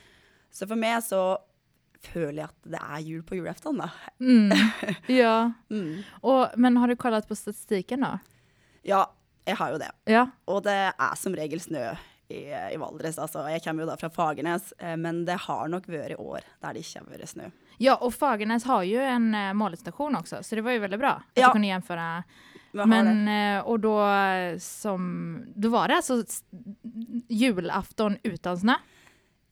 Så 0.54 0.68
for 0.70 0.78
meg 0.80 1.02
så 1.04 1.22
føler 2.02 2.42
jeg 2.42 2.48
at 2.50 2.70
det 2.74 2.80
er 2.82 3.04
jul 3.06 3.22
på 3.26 3.36
julaften, 3.38 3.78
da. 3.80 3.90
Mm. 4.20 4.52
Ja. 5.20 5.52
mm. 5.70 6.02
Og, 6.22 6.56
men 6.56 6.76
har 6.80 6.88
du 6.88 6.96
kollet 6.96 7.28
på 7.28 7.36
statistikken, 7.38 8.00
da? 8.06 8.18
Ja, 8.86 9.04
jeg 9.46 9.56
har 9.60 9.72
jo 9.74 9.78
det. 9.82 9.90
Ja. 10.10 10.26
Og 10.50 10.62
det 10.66 10.76
er 10.92 11.16
som 11.18 11.34
regel 11.38 11.60
snø 11.62 11.84
i, 12.28 12.40
i 12.50 12.76
Valdres. 12.82 13.18
Altså, 13.22 13.44
jeg 13.50 13.62
kommer 13.64 13.84
jo 13.84 13.90
da 13.90 13.96
fra 14.00 14.10
Fagernes, 14.10 14.72
eh, 14.78 14.96
men 14.98 15.24
det 15.28 15.36
har 15.46 15.68
nok 15.70 15.86
vært 15.90 16.18
år 16.18 16.42
der 16.62 16.74
det 16.76 16.82
ikke 16.84 17.02
har 17.04 17.08
vært 17.12 17.30
snø. 17.32 17.50
Ja, 17.78 17.94
og 18.00 18.14
Fagernes 18.16 18.64
har 18.66 18.82
jo 18.88 19.00
en 19.04 19.30
målestasjon 19.58 20.16
også, 20.16 20.40
så 20.42 20.56
det 20.56 20.62
var 20.64 20.72
jo 20.78 20.84
veldig 20.86 20.98
bra 21.02 21.16
at 21.20 21.38
Ja. 21.42 21.48
du 21.50 21.58
kunne 21.58 21.68
gjenføre. 21.74 22.08
Men, 22.76 23.24
og 23.64 23.78
da 23.80 23.92
eh, 24.36 24.58
som, 24.60 25.04
Da 25.56 25.70
var 25.72 25.88
det 25.88 25.96
altså 26.02 26.18
julaften 27.32 28.18
uten 28.24 28.56
snö? 28.60 28.74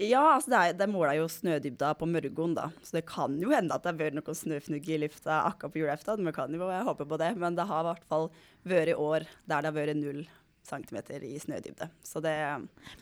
Ja, 0.02 0.22
altså 0.34 0.50
det, 0.50 0.58
er, 0.60 0.72
det 0.78 0.88
måler 0.90 1.14
jo 1.20 1.26
snødybda 1.30 1.92
på 2.00 2.06
Mørgon, 2.10 2.56
da. 2.56 2.68
Så 2.82 2.96
det 2.96 3.04
kan 3.06 3.36
jo 3.38 3.52
hende 3.54 3.76
at 3.76 3.84
det 3.84 3.92
har 3.92 4.00
vært 4.00 4.16
noen 4.18 4.38
snøfnugg 4.38 4.88
i 4.90 4.98
lufta 5.04 5.44
akkurat 5.46 5.74
på 5.74 5.82
julaften. 5.84 6.24
Vi 6.26 6.32
kan 6.34 6.54
jo 6.54 6.70
håpe 6.88 7.06
på 7.06 7.18
det. 7.20 7.30
Men 7.38 7.54
det 7.54 7.68
har 7.70 7.84
i 7.84 7.90
hvert 7.92 8.08
fall 8.10 8.26
vært 8.66 8.98
år 8.98 9.28
der 9.46 9.62
det 9.62 9.70
har 9.70 9.76
vært 9.76 10.00
null 10.00 10.24
centimeter 10.66 11.22
i 11.22 11.36
snødybde. 11.38 11.90
Så 12.02 12.22
det 12.24 12.34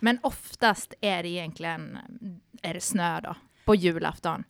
Men 0.01 0.21
oftest 0.27 0.99
er 1.01 1.23
det 1.23 1.33
egentligen 1.39 1.89
Er 2.63 2.77
det 2.77 2.83
snø, 2.85 3.21
da? 3.25 3.35
på 3.65 3.75
julaften. 3.79 4.45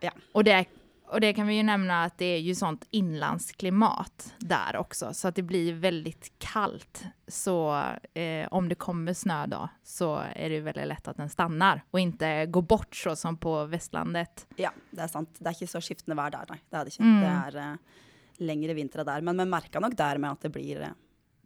Ja. 0.00 0.12
Og 0.34 0.44
det, 0.44 0.66
och 1.08 1.20
det 1.20 1.32
kan 1.32 1.46
vi 1.46 1.54
ju 1.54 1.62
nämna 1.62 2.04
att 2.04 2.18
det 2.18 2.24
är 2.24 2.38
ju 2.38 2.54
sånt 2.54 2.86
inlandsklimat 2.90 4.34
där 4.38 4.76
också, 4.76 5.14
så 5.14 5.28
att 5.28 5.34
det 5.34 5.42
blir 5.42 5.74
väldigt 5.74 6.32
kallt. 6.38 7.04
Så 7.28 7.82
eh, 8.14 8.48
om 8.50 8.68
det 8.68 8.74
kommer 8.74 9.12
snö 9.12 9.46
då, 9.46 9.68
så 9.82 10.22
är 10.34 10.50
det 10.50 10.60
väldigt 10.60 10.86
lätt 10.86 11.08
att 11.08 11.16
den 11.16 11.30
stannar 11.30 11.82
och 11.90 12.00
inte 12.00 12.46
går 12.46 12.62
bort 12.62 12.96
så 12.96 13.16
som 13.16 13.36
på 13.36 13.64
Vestlandet. 13.64 14.46
Ja, 14.56 14.70
det 14.90 15.02
er 15.02 15.12
sant. 15.12 15.38
Det 15.38 15.50
er 15.50 15.56
ikke 15.56 15.70
så 15.70 15.82
skiftende 15.84 16.18
vær 16.18 16.34
der, 16.34 16.50
nei. 16.50 16.60
Det 16.70 16.78
er 16.78 16.84
det 16.84 16.94
ikke. 16.94 17.06
Mm. 17.06 17.20
Det 17.22 17.32
er 17.32 17.58
eh, 17.62 18.04
lengre 18.50 18.74
vintre 18.74 19.04
der. 19.06 19.24
Men 19.26 19.42
vi 19.42 19.48
merker 19.50 19.82
nok 19.82 19.96
der 19.98 20.18
med 20.22 20.30
at 20.36 20.46
det 20.46 20.52
blir, 20.54 20.82
eh, 20.88 20.94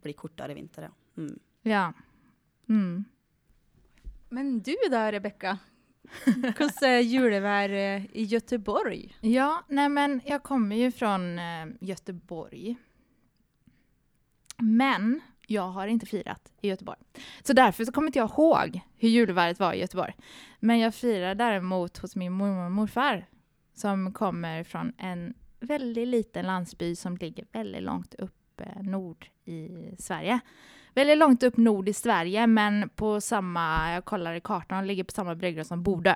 blir 0.01 0.17
kortere 0.17 0.57
vinter, 0.57 0.89
ja. 0.89 0.93
Mm. 1.21 1.33
Ja. 1.69 1.85
Mm. 2.69 3.05
Men 4.29 4.59
du 4.63 4.75
da, 4.89 5.11
Rebekka? 5.11 5.57
Hvordan 6.25 6.87
er 6.87 7.01
julevær 7.05 7.73
eh, 7.75 8.05
i 8.13 8.25
Göteborg? 8.29 9.11
Ja, 9.25 9.63
nei, 9.69 9.87
men 9.89 10.19
jeg 10.27 10.43
kommer 10.43 10.79
jo 10.79 10.91
fra 10.93 11.15
eh, 11.17 11.73
Göteborg. 11.91 12.75
Men 14.61 15.19
jeg 15.51 15.75
har 15.75 15.91
ikke 15.91 16.09
feiret 16.09 16.51
i 16.61 16.71
Göteborg. 16.71 17.01
Så 17.43 17.53
derfor 17.57 17.85
så 17.85 17.91
kommer 17.91 18.11
jeg 18.11 18.21
ikke 18.21 18.33
ihåg 18.33 18.79
hvordan 18.79 19.15
juleværet 19.15 19.59
var 19.59 19.75
i 19.75 19.83
Göteborg. 19.83 20.15
Men 20.59 20.79
jeg 20.83 20.95
feirer 20.95 21.37
derimot 21.39 21.97
hos 22.03 22.15
min 22.15 22.31
mormor 22.31 22.69
og 22.69 22.75
morfar 22.77 23.25
som 23.77 24.11
kommer 24.13 24.63
fra 24.63 24.85
en 24.97 25.31
veldig 25.61 26.05
liten 26.07 26.45
landsby 26.45 26.95
som 26.95 27.17
ligger 27.17 27.47
veldig 27.53 27.81
langt 27.81 28.15
eh, 28.19 28.81
nord 28.81 29.29
i 29.45 29.95
Sverige. 29.99 30.39
Väldigt 30.93 31.17
långt 31.17 31.43
upp 31.43 31.57
nord 31.57 31.89
i 31.89 31.93
Sverige 31.93 32.47
men 32.47 32.89
på 32.89 33.21
samma, 33.21 33.93
jag 33.93 34.05
kollar 34.05 34.33
i 34.33 34.41
kartan, 34.41 34.87
ligger 34.87 35.03
på 35.03 35.11
samma 35.11 35.35
breddgrad 35.35 35.67
som 35.67 35.83
Bodö. 35.83 36.15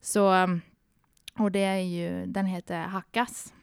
Så 0.00 0.48
och 1.38 1.52
det 1.52 1.64
är 1.64 1.78
ju, 1.78 2.26
den 2.26 2.46
heter 2.46 2.80
Hackas. 2.80 3.54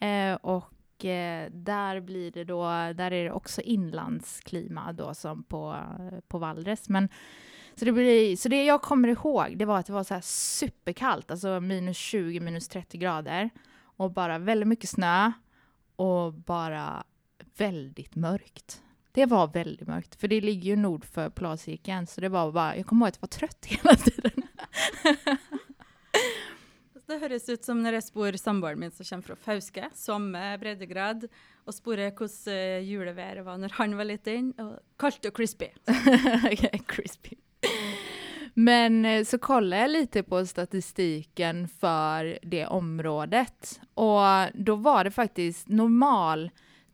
Eh, 0.00 0.34
och 0.34 1.04
eh, 1.04 1.50
där 1.50 2.00
blir 2.00 2.30
det 2.30 2.44
då, 2.44 2.64
där 2.68 3.10
är 3.10 3.24
det 3.24 3.32
också 3.32 3.60
inlandsklima 3.60 4.92
då 4.92 5.14
som 5.14 5.42
på, 5.42 5.76
på 6.28 6.38
Valdres. 6.38 6.88
Men, 6.88 7.08
så, 7.74 7.84
det 7.84 7.92
blir, 7.92 8.36
så 8.36 8.48
det 8.48 8.64
jag 8.64 8.82
kommer 8.82 9.08
ihåg, 9.08 9.58
det 9.58 9.64
var 9.64 9.78
att 9.78 9.86
det 9.86 9.92
var 9.92 10.04
så 10.04 10.18
superkallt, 10.22 11.30
alltså 11.30 11.60
minus 11.60 11.96
20, 11.96 12.40
minus 12.40 12.68
30 12.68 12.98
grader. 12.98 13.50
Och 13.78 14.12
bara 14.12 14.38
väldigt 14.38 14.68
mycket 14.68 14.90
snö 14.90 15.32
och 15.96 16.32
bara 16.32 17.04
väldigt 17.56 18.14
mörkt. 18.14 18.82
Det 19.16 19.26
var 19.26 19.48
väldigt 19.48 19.88
mörkt, 19.88 20.20
för 20.20 20.28
det 20.28 20.40
ligger 20.40 20.70
ju 20.70 20.76
nord 20.76 21.04
för 21.04 21.30
polarcirkeln, 21.30 22.06
så 22.06 22.20
det 22.20 22.28
var 22.28 22.52
bara, 22.52 22.76
jag 22.76 22.86
kommer 22.86 23.06
ihåg 23.06 23.08
att 23.08 23.18
jag 23.22 23.22
var 23.30 23.48
trött 23.48 23.66
hela 23.66 23.96
tiden. 23.96 24.42
Det 27.06 27.18
høres 27.22 27.48
ut 27.48 27.64
som 27.64 27.80
når 27.80 27.96
jeg 27.96 28.04
spor 28.10 28.36
samboeren 28.36 28.80
min 28.82 28.90
som 28.90 29.06
kommer 29.06 29.22
fra 29.30 29.36
Fauske, 29.40 29.88
samme 29.94 30.42
breddegrad, 30.60 31.24
og 31.64 31.74
sporer 31.74 32.12
hvordan 32.12 32.52
eh, 32.52 32.84
juleværet 32.84 33.46
var 33.46 33.56
når 33.62 33.76
han 33.78 33.96
var 33.96 34.10
liten. 34.10 34.52
Og 34.60 34.74
kaldt 35.00 35.30
og 35.30 35.36
crispy. 35.38 35.70
Crispy. 36.92 37.38
Men 38.54 39.04
eh, 39.04 39.24
så 39.24 39.38
kollade 39.38 39.82
jag 39.82 39.90
lite 39.90 40.22
på 40.22 40.46
statistiken 40.46 41.68
för 41.68 42.38
det 42.42 42.66
området 42.66 43.80
och 43.94 44.24
då 44.54 44.76
var 44.76 45.04
det 45.04 45.10
faktiskt 45.10 45.68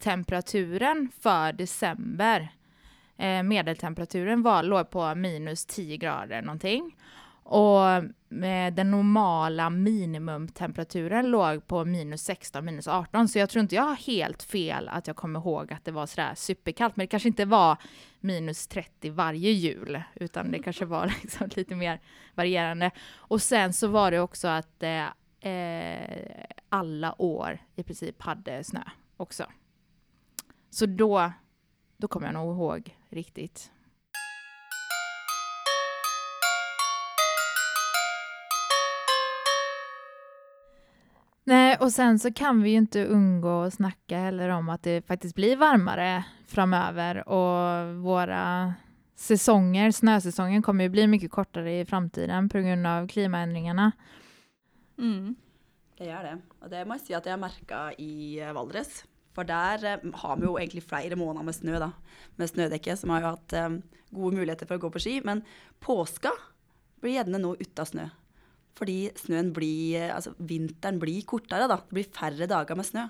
normaltemperaturen 0.06 1.09
för 1.21 1.52
december. 1.52 2.49
Eh, 3.18 3.42
medeltemperaturen 3.42 4.42
var, 4.42 4.62
låg 4.62 4.90
på 4.90 5.14
minus 5.14 5.66
10 5.66 5.97
grader 5.97 6.42
någonting. 6.42 6.97
Och 7.44 7.87
eh, 8.44 8.73
den 8.73 8.90
normala 8.90 9.71
minimumtemperaturen 9.71 11.30
låg 11.30 11.66
på 11.66 11.85
minus 11.85 12.23
16, 12.23 12.64
minus 12.64 12.88
18. 12.88 13.28
Så 13.28 13.38
jag 13.38 13.50
tror 13.50 13.62
inte 13.62 13.75
jag 13.75 13.82
har 13.82 13.97
helt 13.97 14.42
fel 14.42 14.88
att 14.88 15.06
jag 15.06 15.16
kommer 15.16 15.40
ihåg 15.40 15.73
att 15.73 15.85
det 15.85 15.92
var 15.92 16.06
sådär 16.06 16.35
superkallt. 16.35 16.97
Men 16.97 17.04
det 17.04 17.11
kanske 17.11 17.28
inte 17.28 17.44
var 17.44 17.76
minus 18.21 18.66
30 18.66 19.11
varje 19.11 19.50
jul, 19.50 20.02
utan 20.14 20.50
det 20.50 20.59
kanske 20.59 20.85
var 20.85 21.06
liksom 21.23 21.49
lite 21.56 21.75
mer 21.75 22.00
varierande. 22.35 22.90
Och 23.14 23.42
sen 23.42 23.73
så 23.73 23.87
var 23.87 24.11
det 24.11 24.21
också 24.21 24.49
att 24.49 24.82
eh, 24.82 25.52
eh, 25.52 26.44
alla 26.68 27.23
år 27.23 27.59
i 27.76 27.82
princip 27.82 28.23
hade 28.23 28.64
snö 28.64 28.82
också. 29.16 29.44
Så 30.73 30.87
då, 30.87 31.33
då 31.97 32.09
kommer 32.09 32.26
jag 32.26 32.35
nog 32.35 32.57
ihåg 32.57 32.99
riktigt. 33.09 33.71
Nej, 41.45 41.76
och 41.81 41.93
sen 41.93 42.19
så 42.19 42.33
kan 42.33 42.62
vi 42.62 42.71
ju 42.71 42.76
inte 42.76 43.07
undgå 43.07 43.62
att 43.62 43.75
snacka 43.75 44.19
heller 44.19 44.49
om 44.49 44.69
att 44.69 44.83
det 44.83 45.07
faktiskt 45.07 45.35
blir 45.35 45.57
varmare 45.57 46.25
framöver 46.47 47.29
och 47.29 47.97
våra 47.97 48.75
säsonger, 49.14 49.91
snösäsongen 49.91 50.62
kommer 50.62 50.85
ju 50.85 50.91
bli 50.91 51.07
mycket 51.07 51.31
kortare 51.31 51.81
i 51.81 51.85
framtiden 51.85 52.49
på 52.49 52.59
grund 52.59 52.87
av 52.87 53.09
klimaändringarna. 53.09 53.93
Mm. 54.99 55.35
Det 55.99 56.05
gjør 56.05 56.23
det. 56.23 56.37
Og 56.61 56.71
det 56.71 56.87
må 56.87 56.97
jeg 56.97 57.07
si 57.07 57.14
at 57.14 57.26
jeg 57.26 57.38
merka 57.38 57.91
i 57.99 58.41
Valdres. 58.55 59.02
For 59.37 59.49
der 59.49 59.85
eh, 59.89 60.07
har 60.23 60.39
vi 60.41 60.49
jo 60.49 60.57
egentlig 60.61 60.85
flere 60.87 61.19
måneder 61.19 61.47
med 61.47 61.57
snø, 61.57 61.79
da. 61.83 61.93
Med 62.41 62.51
snødekke, 62.51 62.97
som 62.99 63.15
har 63.15 63.23
jo 63.23 63.35
hatt 63.35 63.57
eh, 63.59 63.77
gode 64.12 64.39
muligheter 64.39 64.69
for 64.69 64.79
å 64.79 64.85
gå 64.85 64.93
på 64.95 65.05
ski. 65.05 65.19
Men 65.27 65.45
påska 65.83 66.35
blir 67.03 67.19
gjerne 67.19 67.43
nå 67.43 67.55
uten 67.61 67.89
snø. 67.89 68.09
Fordi 68.79 68.99
snøen 69.21 69.53
blir 69.53 70.01
eh, 70.01 70.15
Altså 70.15 70.35
vinteren 70.39 71.01
blir 71.03 71.25
kortere, 71.29 71.69
da. 71.71 71.81
Det 71.81 71.99
blir 71.99 72.11
færre 72.12 72.51
dager 72.51 72.79
med 72.79 72.89
snø. 72.89 73.07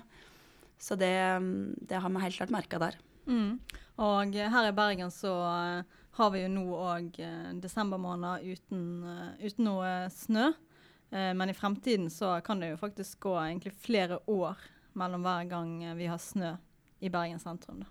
Så 0.79 0.97
det, 0.99 1.15
mm, 1.39 1.87
det 1.87 1.99
har 2.01 2.11
vi 2.11 2.23
helt 2.25 2.39
klart 2.41 2.55
merka 2.55 2.79
der. 2.81 3.01
Mm. 3.27 3.59
Og 4.03 4.35
eh, 4.35 4.51
her 4.51 4.69
i 4.71 4.75
Bergen 4.75 5.11
så 5.13 5.35
eh, 5.47 5.99
har 6.17 6.33
vi 6.33 6.43
jo 6.43 6.51
nå 6.51 6.65
òg 6.77 7.17
uh, 7.23 7.49
desember 7.61 8.01
måned 8.01 8.45
uten, 8.45 8.83
eh, 9.07 9.47
uten 9.47 9.65
noe 9.65 9.93
snø. 10.13 10.51
Eh, 11.13 11.31
men 11.37 11.49
i 11.49 11.57
fremtiden 11.57 12.09
så 12.13 12.35
kan 12.45 12.61
det 12.61 12.73
jo 12.73 12.81
faktisk 12.81 13.19
gå 13.25 13.33
egentlig 13.41 13.73
flere 13.81 14.19
år 14.29 14.59
mellom 14.99 15.25
hver 15.25 15.49
gang 15.51 15.73
eh, 15.83 15.97
vi 15.97 16.07
har 16.11 16.21
snø 16.21 16.53
i 17.03 17.11
Bergen 17.11 17.41
sentrum. 17.41 17.83
Da. 17.83 17.89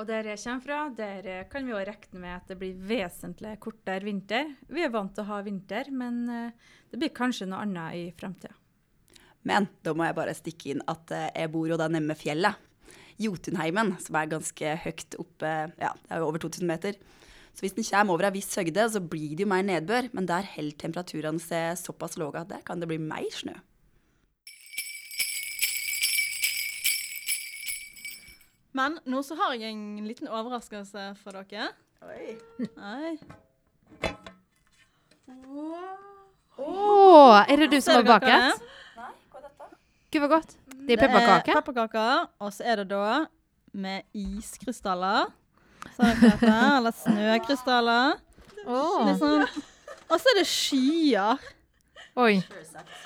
Og 0.00 0.06
der 0.06 0.30
jeg 0.30 0.40
kommer 0.44 0.64
fra, 0.64 0.78
der 0.94 1.28
eh, 1.28 1.44
kan 1.50 1.66
vi 1.66 1.74
jo 1.74 1.82
regne 1.82 2.22
med 2.22 2.36
at 2.36 2.50
det 2.50 2.58
blir 2.60 2.78
vesentlig 2.90 3.56
kortere 3.62 4.06
vinter. 4.06 4.54
Vi 4.70 4.84
er 4.86 4.94
vant 4.94 5.12
til 5.16 5.26
å 5.26 5.30
ha 5.32 5.42
vinter, 5.46 5.92
men 5.92 6.24
eh, 6.30 6.72
det 6.92 7.00
blir 7.00 7.14
kanskje 7.16 7.50
noe 7.50 7.64
annet 7.66 7.98
i 7.98 8.08
fremtida. 8.16 8.54
Men 9.48 9.70
da 9.80 9.94
må 9.96 10.04
jeg 10.04 10.18
bare 10.18 10.36
stikke 10.36 10.74
inn 10.74 10.82
at 10.90 11.08
jeg 11.16 11.48
bor 11.48 11.64
jo 11.64 11.78
da 11.80 11.86
nemme 11.88 12.12
fjellet. 12.18 12.58
Jotunheimen, 13.20 13.94
som 14.00 14.16
er 14.16 14.28
ganske 14.28 14.74
høyt 14.84 15.16
oppe, 15.20 15.52
ja, 15.80 15.94
det 15.96 16.12
er 16.12 16.20
jo 16.20 16.28
over 16.28 16.42
2000 16.44 16.68
meter. 16.68 16.98
Så 17.56 17.64
hvis 17.64 17.74
den 17.76 17.86
kommer 17.88 18.14
over 18.14 18.28
ei 18.28 18.36
viss 18.38 18.52
høgde, 18.56 18.84
så 18.92 19.02
blir 19.02 19.34
det 19.34 19.44
jo 19.44 19.50
mer 19.50 19.64
nedbør, 19.66 20.10
men 20.16 20.28
der 20.28 20.46
holder 20.54 20.78
temperaturene 20.84 21.42
seg 21.42 21.80
såpass 21.80 22.16
lave 22.20 22.40
at 22.40 22.52
der 22.52 22.62
kan 22.66 22.80
det 22.80 22.88
bli 22.90 23.00
mer 23.02 23.26
snø. 23.34 23.56
Men 28.76 28.98
nå 29.08 29.22
så 29.26 29.34
har 29.38 29.54
jeg 29.58 29.74
en 29.74 30.06
liten 30.06 30.28
overraskelse 30.30 31.10
for 31.20 31.40
dere. 31.40 31.70
Oi. 32.06 32.36
Nei. 32.76 33.16
Oh, 36.60 37.40
er 37.40 37.64
det 37.64 37.70
du 37.72 37.80
som 37.80 37.98
har 37.98 38.06
baket? 38.06 38.62
Nei, 38.96 39.10
hva 39.32 39.40
er 39.40 39.46
dette? 39.48 39.68
Gud 40.12 40.24
vad 40.26 40.32
godt. 40.36 40.56
Det 40.86 40.96
er 40.96 41.02
pepperkaker. 41.02 41.60
pepparkaker, 41.60 42.26
og 42.40 42.52
så 42.54 42.66
er 42.66 42.82
det 42.82 42.88
da 42.92 43.26
med 43.72 44.02
iskrystaller. 44.16 45.30
Er 46.00 46.76
eller 46.76 46.92
snøkrystaller. 46.96 48.20
Oh. 48.66 49.08
Sånn. 49.18 49.46
Og 50.10 50.16
så 50.20 50.32
er 50.32 50.38
det 50.40 50.46
skyer. 50.48 51.50
Oi. 52.20 52.40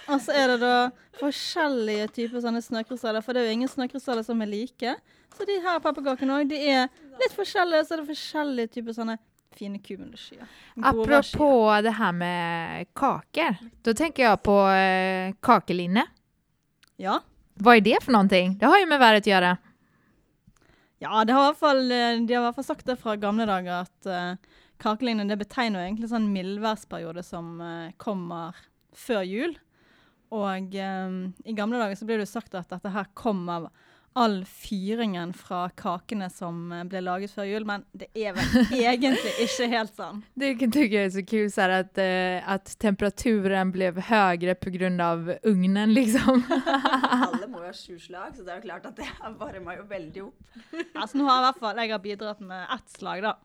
Og 0.08 0.20
så 0.24 0.34
er 0.34 0.54
det 0.54 0.60
da 0.62 0.76
forskjellige 1.20 2.08
typer 2.16 2.42
sånne 2.42 2.62
snøkrystaller, 2.64 3.22
for 3.24 3.36
det 3.36 3.42
er 3.42 3.52
jo 3.52 3.58
ingen 3.60 3.70
snøkrystaller 3.70 4.26
som 4.26 4.40
er 4.42 4.50
like. 4.50 4.96
Så 5.34 5.46
de 5.48 5.58
her 5.64 5.80
pepperkakene 5.82 6.40
òg, 6.40 6.50
de 6.50 6.58
er 6.70 6.90
litt 7.20 7.34
forskjellige, 7.34 7.86
så 7.86 7.96
er 7.96 8.02
det 8.02 8.10
forskjellige 8.12 8.72
typer 8.76 8.96
sånne 8.96 9.18
fine 9.54 9.78
cumuluskyer. 9.82 10.46
Apropå 10.82 11.50
det 11.82 11.94
her 11.94 12.12
med 12.12 12.90
kaker. 12.96 13.60
Da 13.86 13.94
tenker 13.94 14.28
jeg 14.28 14.42
på 14.46 14.56
eh, 14.70 15.34
kakelinne. 15.44 16.06
Ja. 17.00 17.20
Hva 17.62 17.76
er 17.76 17.84
det 17.86 18.00
for 18.02 18.14
noe? 18.16 18.26
Det 18.30 18.66
har 18.66 18.80
jo 18.80 18.90
med 18.90 19.02
været 19.02 19.28
å 19.28 19.32
gjøre. 19.34 19.54
Ja, 21.02 21.24
det 21.26 21.34
har 21.36 21.44
i 21.44 21.50
hvert 21.52 21.60
fall, 21.60 21.82
eh, 21.92 22.20
de 22.22 22.34
har 22.34 22.42
i 22.42 22.46
hvert 22.48 22.58
fall 22.58 22.70
sagt 22.70 22.86
det 22.88 22.98
fra 23.00 23.16
gamle 23.20 23.46
dager 23.50 23.84
at 23.84 24.08
uh, 24.08 24.60
kakeline 24.82 25.26
det 25.28 25.38
betegner 25.40 25.82
jo 25.82 25.88
egentlig 25.88 26.10
sånn 26.10 26.30
mildværsperiode 26.32 27.24
som 27.26 27.58
uh, 27.60 27.92
kommer 28.00 28.56
før 28.96 29.22
jul. 29.26 29.56
Og 30.34 30.74
um, 30.74 31.18
i 31.44 31.54
gamle 31.54 31.78
dager 31.82 31.98
så 31.98 32.08
ble 32.08 32.18
det 32.22 32.30
sagt 32.30 32.56
at 32.58 32.70
dette 32.72 32.94
her 32.94 33.10
kom 33.18 33.44
av 33.52 33.68
all 34.14 34.44
fyringen 34.46 35.32
fra 35.34 35.64
kakene 35.74 36.28
som 36.30 36.72
uh, 36.72 36.84
ble 36.86 37.00
laget 37.02 37.32
før 37.34 37.48
jul, 37.48 37.64
men 37.66 37.82
det 37.92 38.06
er 38.14 38.36
vel 38.36 38.68
egentlig 38.78 39.32
ikke 39.42 39.66
helt 39.72 39.94
sånn. 39.96 40.22
Det 40.40 40.52
kan 40.60 40.74
tycka 40.74 41.00
er 41.00 41.06
är 41.06 41.10
så 41.10 41.24
kul 41.26 41.50
så 41.50 41.60
här, 41.60 41.70
att, 41.70 41.98
at 42.46 42.78
temperaturen 42.78 43.72
ble 43.74 43.90
høyere 43.90 44.54
på 44.54 44.70
grund 44.70 45.00
av 45.00 45.32
ugnen 45.42 45.94
liksom. 45.94 46.44
Alle 47.26 47.48
må 47.50 47.64
jo 47.64 47.66
ha 47.66 47.74
sju 47.74 47.98
slag, 47.98 48.36
så 48.36 48.46
det 48.46 48.54
er 48.54 48.62
jo 48.62 48.68
klart 48.68 48.86
at 48.86 48.96
det 49.02 49.10
varmer 49.40 49.82
jo 49.82 49.88
veldig 49.90 50.24
opp. 50.28 50.48
Altså 50.94 51.18
nå 51.18 51.26
har 51.28 51.40
i 51.40 51.46
hvert 51.48 51.62
fall 51.66 51.82
jeg 51.82 51.94
har 51.96 52.04
bidratt 52.06 52.40
med 52.40 52.66
ett 52.78 52.98
slag, 52.98 53.24
da. 53.26 53.36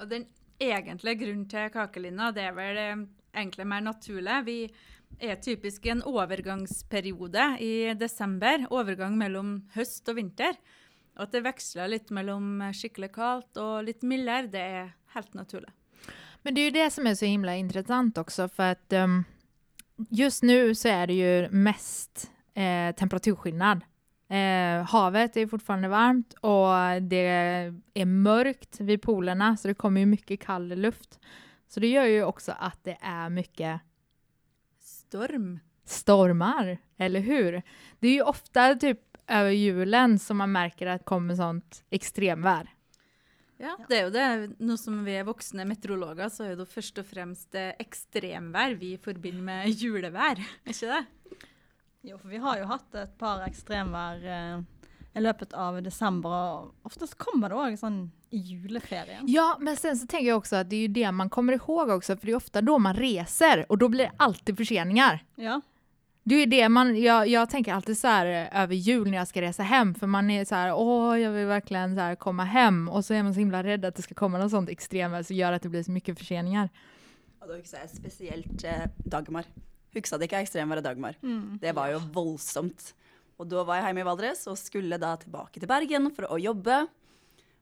Og 0.00 0.08
den 0.08 0.24
egentlige 0.60 1.20
grunnen 1.24 1.48
til 1.48 1.68
kakelinna, 1.72 2.30
det 2.32 2.48
er 2.48 2.56
vel 2.56 2.80
eh, 2.80 3.04
egentlig 3.36 3.66
mer 3.68 3.84
naturlig. 3.84 4.40
Vi 4.48 4.58
er 5.18 5.40
typisk 5.42 5.86
en 5.90 6.02
overgangsperiode 6.06 7.46
i 7.64 7.72
desember. 7.98 8.66
Overgang 8.70 9.16
mellom 9.18 9.56
høst 9.74 10.08
og 10.08 10.20
vinter. 10.20 10.56
Og 11.18 11.26
at 11.26 11.34
det 11.34 11.44
veksler 11.44 11.90
litt 11.92 12.12
mellom 12.14 12.62
skikkelig 12.76 13.10
kaldt 13.12 13.60
og 13.60 13.84
litt 13.88 14.06
mildere, 14.06 14.48
det 14.52 14.62
er 14.80 14.88
helt 15.16 15.34
naturlig. 15.36 15.72
Men 16.44 16.56
det 16.56 16.62
er 16.62 16.70
jo 16.70 16.76
det 16.78 16.88
som 16.94 17.08
er 17.08 17.18
så 17.18 17.28
himla 17.28 17.56
interessant 17.60 18.16
også, 18.20 18.46
for 18.48 18.72
at 18.76 18.96
um, 18.96 19.20
just 20.08 20.46
nå 20.46 20.70
så 20.78 20.94
er 20.94 21.10
det 21.10 21.18
jo 21.18 21.32
mest 21.52 22.30
eh, 22.56 22.94
temperaturskillnad. 22.96 23.84
Eh, 24.30 24.86
havet 24.92 25.36
er 25.36 25.48
fortsatt 25.50 25.88
varmt 25.90 26.36
og 26.46 27.02
det 27.10 27.24
er 27.26 28.06
mørkt 28.06 28.78
ved 28.78 29.02
polene, 29.02 29.56
så 29.58 29.72
det 29.72 29.78
kommer 29.80 30.04
jo 30.04 30.12
mye 30.14 30.40
kald 30.40 30.72
luft. 30.78 31.18
Så 31.70 31.82
det 31.82 31.90
gjør 31.92 32.08
jo 32.08 32.28
også 32.30 32.54
at 32.56 32.78
det 32.86 32.96
er 33.02 33.28
mycket 33.34 33.84
Storm. 35.10 35.60
stormar, 35.84 36.78
eller 36.96 37.20
hur? 37.20 37.62
Det 37.98 38.08
är 38.08 38.12
ju 38.12 38.22
ofta 38.22 38.74
typ 38.74 39.00
över 39.26 39.50
julen 39.50 40.18
som 40.18 40.36
man 40.36 40.52
märker 40.52 40.86
att 40.86 41.00
det 41.00 41.04
kommer 41.04 41.34
sånt 41.34 41.84
extremvär. 41.90 42.70
Ja, 43.56 43.76
det 43.88 43.96
er 43.98 44.04
jo 44.04 44.10
det. 44.10 44.54
Nå 44.58 44.76
som 44.78 45.00
vi 45.04 45.16
er 45.18 45.26
voksne 45.26 45.66
meteorologer, 45.66 46.30
så 46.30 46.46
er 46.46 46.54
det 46.56 46.68
først 46.70 47.02
og 47.02 47.08
fremst 47.10 47.58
ekstremvær 47.58 48.78
vi 48.78 48.94
forbinder 49.02 49.42
med 49.42 49.82
julevær, 49.82 50.38
er 50.38 50.70
ikke 50.70 50.94
det? 50.94 51.02
Jo, 52.06 52.16
for 52.16 52.30
vi 52.30 52.38
har 52.46 52.62
jo 52.62 52.70
hatt 52.70 52.94
et 53.02 53.18
par 53.18 53.42
ekstremvær 53.48 54.22
eh, 54.24 54.62
i 55.14 55.20
løpet 55.20 55.52
av 55.52 55.82
desember, 55.82 56.30
og 56.30 56.86
oftest 56.86 57.16
kommer 57.18 57.50
det 57.50 57.56
òg 57.58 57.78
sånn 57.80 58.10
i 58.30 58.38
juleferien. 58.38 59.26
Ja, 59.26 59.56
men 59.60 59.76
sen 59.76 59.96
så 59.98 60.06
tänker 60.06 60.28
jag 60.28 60.38
också 60.38 60.56
att 60.56 60.70
det 60.70 60.76
är 60.76 60.80
ju 60.80 60.88
det 60.88 61.12
man 61.12 61.30
kommer 61.30 61.52
ihåg 61.52 61.88
också, 61.88 62.16
för 62.16 62.26
det 62.26 62.32
är 62.32 62.36
ofta 62.36 62.62
då 62.62 62.78
man 62.78 62.94
reser 62.94 63.66
och 63.68 63.78
då 63.78 63.88
blir 63.88 64.04
det 64.04 64.12
alltid 64.16 64.56
förseningar. 64.56 65.24
Ja. 65.34 65.60
Det 66.22 66.34
är 66.34 66.46
det 66.46 66.68
man, 66.68 67.02
jag, 67.02 67.28
jag 67.28 67.50
tänker 67.50 67.74
alltid 67.74 67.98
så 67.98 68.08
här 68.08 68.26
eh, 68.26 68.62
över 68.62 68.74
jul 68.74 69.10
när 69.10 69.18
jag 69.18 69.28
ska 69.28 69.40
resa 69.40 69.62
hem, 69.62 69.94
för 69.94 70.06
man 70.06 70.30
är 70.30 70.44
så 70.44 70.54
här, 70.54 70.74
åh, 70.74 71.20
jag 71.20 71.32
vill 71.32 71.46
verkligen 71.46 71.94
så 71.94 72.00
här 72.00 72.14
komma 72.14 72.44
hem, 72.44 72.88
och 72.88 73.04
så 73.04 73.14
är 73.14 73.22
man 73.22 73.34
så 73.34 73.40
himla 73.40 73.62
rädd 73.62 73.84
att 73.84 73.94
det 73.96 74.02
ska 74.02 74.14
komma 74.14 74.38
något 74.38 74.50
sånt 74.50 74.68
extremväder 74.68 75.22
som 75.22 75.36
gör 75.36 75.52
att 75.52 75.62
det 75.62 75.68
blir 75.68 75.82
så 75.82 75.90
mycket 75.90 76.18
förseningar. 76.18 76.68
Og 77.40 77.48
da 77.48 77.56
husker 77.56 77.80
jeg 77.80 77.90
spesielt 77.96 78.64
eh, 78.68 78.88
Dagmar. 79.00 79.46
Husker 79.94 80.20
det 80.20 80.28
ikke 80.28 80.42
ekstremværet 80.44 80.84
Dagmar. 80.84 81.16
Mm. 81.22 81.58
Det 81.62 81.72
var 81.72 81.88
jo 81.94 82.00
voldsomt. 82.12 82.92
Og 83.40 83.48
da 83.48 83.62
var 83.64 83.78
jeg 83.80 83.88
hjemme 83.88 84.02
i 84.04 84.08
Valdres 84.10 84.42
og 84.50 84.58
skulle 84.60 84.98
da 85.00 85.14
tilbake 85.20 85.60
til 85.62 85.70
Bergen 85.70 86.10
for 86.12 86.28
å 86.28 86.36
jobbe. 86.40 86.82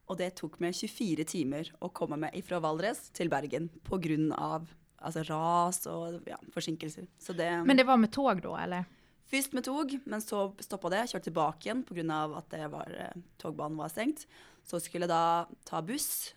Og 0.09 0.17
det 0.19 0.33
tok 0.39 0.57
meg 0.59 0.73
24 0.75 1.23
timer 1.29 1.69
å 1.85 1.87
komme 1.93 2.17
meg 2.19 2.35
fra 2.43 2.59
Valdres 2.63 3.05
til 3.15 3.29
Bergen 3.31 3.69
pga. 3.87 4.59
Altså 4.99 5.21
ras 5.29 5.85
og 5.87 6.25
ja, 6.27 6.35
forsinkelser. 6.51 7.05
Så 7.21 7.31
det, 7.37 7.47
Men 7.63 7.77
det 7.79 7.85
var 7.87 7.95
med 8.01 8.11
tog 8.11 8.41
da, 8.43 8.57
eller? 8.65 8.83
Først 9.29 9.53
med 9.55 9.63
tog, 9.63 9.93
men 10.09 10.19
så 10.19 10.49
stoppa 10.59 10.89
det. 10.91 11.05
Kjørte 11.11 11.29
tilbake 11.29 11.69
igjen 11.69 11.85
pga. 11.87 12.17
at 12.37 12.49
det 12.49 12.65
var, 12.73 12.89
eh, 12.91 13.13
togbanen 13.39 13.77
var 13.77 13.87
stengt. 13.93 14.25
Så 14.65 14.81
skulle 14.81 15.05
jeg 15.07 15.13
da 15.13 15.45
ta 15.63 15.79
buss, 15.81 16.33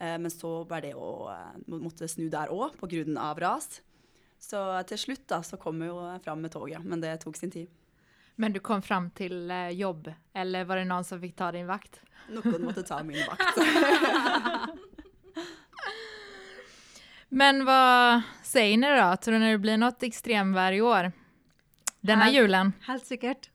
eh, 0.00 0.18
men 0.18 0.28
så 0.30 0.66
var 0.68 0.82
det 0.82 0.92
å 0.94 1.30
eh, 1.32 1.56
må- 1.70 1.80
måtte 1.86 2.04
snu 2.10 2.28
der 2.28 2.48
òg 2.48 2.76
pga. 2.76 3.40
ras. 3.40 3.80
Så 4.38 4.84
til 4.86 4.98
slutt 4.98 5.26
da, 5.26 5.38
så 5.40 5.56
kom 5.58 5.80
jeg 5.80 5.88
jo 5.88 6.18
fram 6.22 6.42
med 6.42 6.50
toget, 6.52 6.84
men 6.84 7.00
det 7.00 7.20
tok 7.20 7.36
sin 7.36 7.50
tid. 7.50 7.68
Men 8.36 8.52
du 8.52 8.60
kom 8.60 8.82
fram 8.82 9.10
til 9.14 9.50
eh, 9.50 9.70
jobb, 9.78 10.08
eller 10.34 10.64
var 10.66 10.76
det 10.80 10.88
noen 10.90 11.04
som 11.06 11.20
fikk 11.22 11.36
ta 11.38 11.52
din 11.54 11.68
vakt? 11.70 12.00
Noen 12.34 12.64
måtte 12.64 12.82
ta 12.86 13.02
min 13.06 13.20
vakt. 13.28 13.58
Men 17.34 17.64
hva 17.66 18.22
sier 18.46 18.78
dere 18.78 18.98
da? 19.00 19.16
Tror 19.18 19.38
dere 19.38 19.56
det 19.56 19.62
blir 19.62 19.78
noe 19.80 20.06
ekstremvær 20.06 20.72
i 20.76 20.82
år? 20.82 21.10
Denne 22.04 22.28
julen? 22.30 22.74
Helt 22.86 23.06
sikkert. 23.06 23.50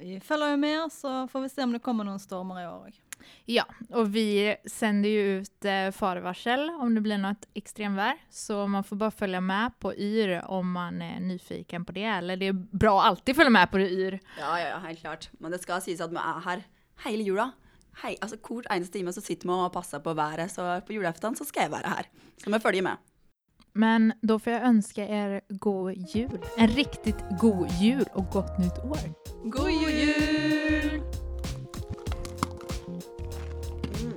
Vi 0.00 0.18
følger 0.20 0.54
jo 0.54 0.60
med, 0.60 0.92
så 0.92 1.24
får 1.30 1.44
vi 1.44 1.48
se 1.52 1.64
om 1.64 1.72
det 1.74 1.82
kommer 1.84 2.06
noen 2.06 2.22
stormer 2.22 2.62
i 2.62 2.68
år 2.68 2.88
òg. 2.88 3.00
Ja, 3.48 3.64
og 3.94 4.10
vi 4.12 4.54
sender 4.68 5.08
jo 5.08 5.40
ut 5.40 5.68
eh, 5.68 5.88
förvarsel 5.96 6.66
om 6.82 6.94
det 6.96 7.02
blir 7.04 7.20
noe 7.20 7.36
ekstremvær. 7.56 8.18
Så 8.32 8.64
man 8.68 8.84
får 8.84 9.00
bare 9.00 9.16
følge 9.16 9.40
med 9.40 9.76
på 9.80 9.94
YR 9.94 10.36
om 10.52 10.74
man 10.76 11.00
er 11.04 11.22
nyfiken 11.24 11.86
på 11.88 11.96
det. 11.96 12.06
Eller 12.18 12.40
det 12.40 12.50
er 12.52 12.58
bra 12.84 12.96
å 12.98 13.04
alltid 13.10 13.38
følge 13.38 13.54
med 13.54 13.70
på 13.72 13.80
YR. 13.80 14.18
Ja, 14.40 14.52
ja, 14.60 14.68
ja, 14.74 14.80
helt 14.84 15.00
klart. 15.04 15.30
Men 15.38 15.54
det 15.54 15.62
skal 15.64 15.80
sies 15.84 16.02
at 16.04 16.12
vi 16.12 16.20
er 16.20 16.44
her 16.48 16.66
hele 17.06 17.26
jula. 17.26 17.50
Hei, 18.02 18.16
altså 18.18 18.40
Hvert 18.42 18.68
eneste 18.74 18.98
time 18.98 19.12
så 19.14 19.22
sitter 19.22 19.48
vi 19.48 19.54
og 19.54 19.72
passer 19.74 20.02
på 20.02 20.16
været, 20.18 20.50
så 20.50 20.80
på 20.86 20.96
julaften 20.96 21.36
så 21.38 21.46
skal 21.46 21.68
jeg 21.68 21.76
være 21.76 21.92
her. 21.96 22.08
Så 22.42 22.50
vi 22.50 22.60
følger 22.60 22.88
med. 22.90 23.13
Men 23.76 24.12
då 24.22 24.38
får 24.38 24.52
jag 24.52 24.62
önska 24.62 25.08
er 25.08 25.40
god 25.48 25.92
jul. 26.14 26.38
En 26.56 26.68
riktigt 26.68 27.16
god 27.40 27.70
jul 27.70 28.04
och 28.12 28.24
gott 28.32 28.58
nytt 28.58 28.78
år. 28.78 28.98
God 29.44 29.70
jul! 29.70 31.02
Mm. 34.00 34.14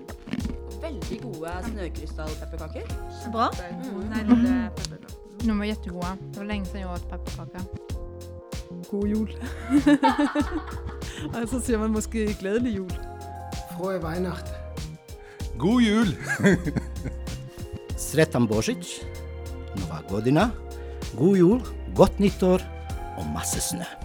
Veldig 0.81 1.21
gode 1.21 1.51
snøkrystallpepperkaker. 1.71 2.83
Bra. 3.31 3.49
Mm. 3.69 4.09
Nei, 4.09 4.23
det 4.23 4.49
er. 4.49 4.69
De 5.39 5.59
var 5.59 5.65
jättegoda. 5.65 6.17
Det 6.33 6.39
var 6.39 6.45
länge 6.45 6.65
sedan 6.65 6.81
jag 6.81 6.93
åt 6.93 7.09
pepparkaka. 7.09 7.59
God 8.91 9.07
jul. 9.07 9.37
Og 11.41 11.49
så 11.49 11.59
siger 11.59 11.77
man 11.77 11.91
måske 11.91 12.33
gledelig 12.39 12.75
jul. 12.75 12.91
Frohe 13.77 13.99
Weihnacht. 13.99 14.45
God 15.57 15.81
jul! 15.81 16.07
Sretan 17.97 18.47
Božić, 18.47 19.03
Nova 19.03 19.16
godina, 20.09 20.49
god 21.17 21.37
jul, 21.37 21.61
godt 21.95 22.19
nyttår 22.19 22.63
og 23.17 23.25
masse 23.33 23.61
snø. 23.61 23.96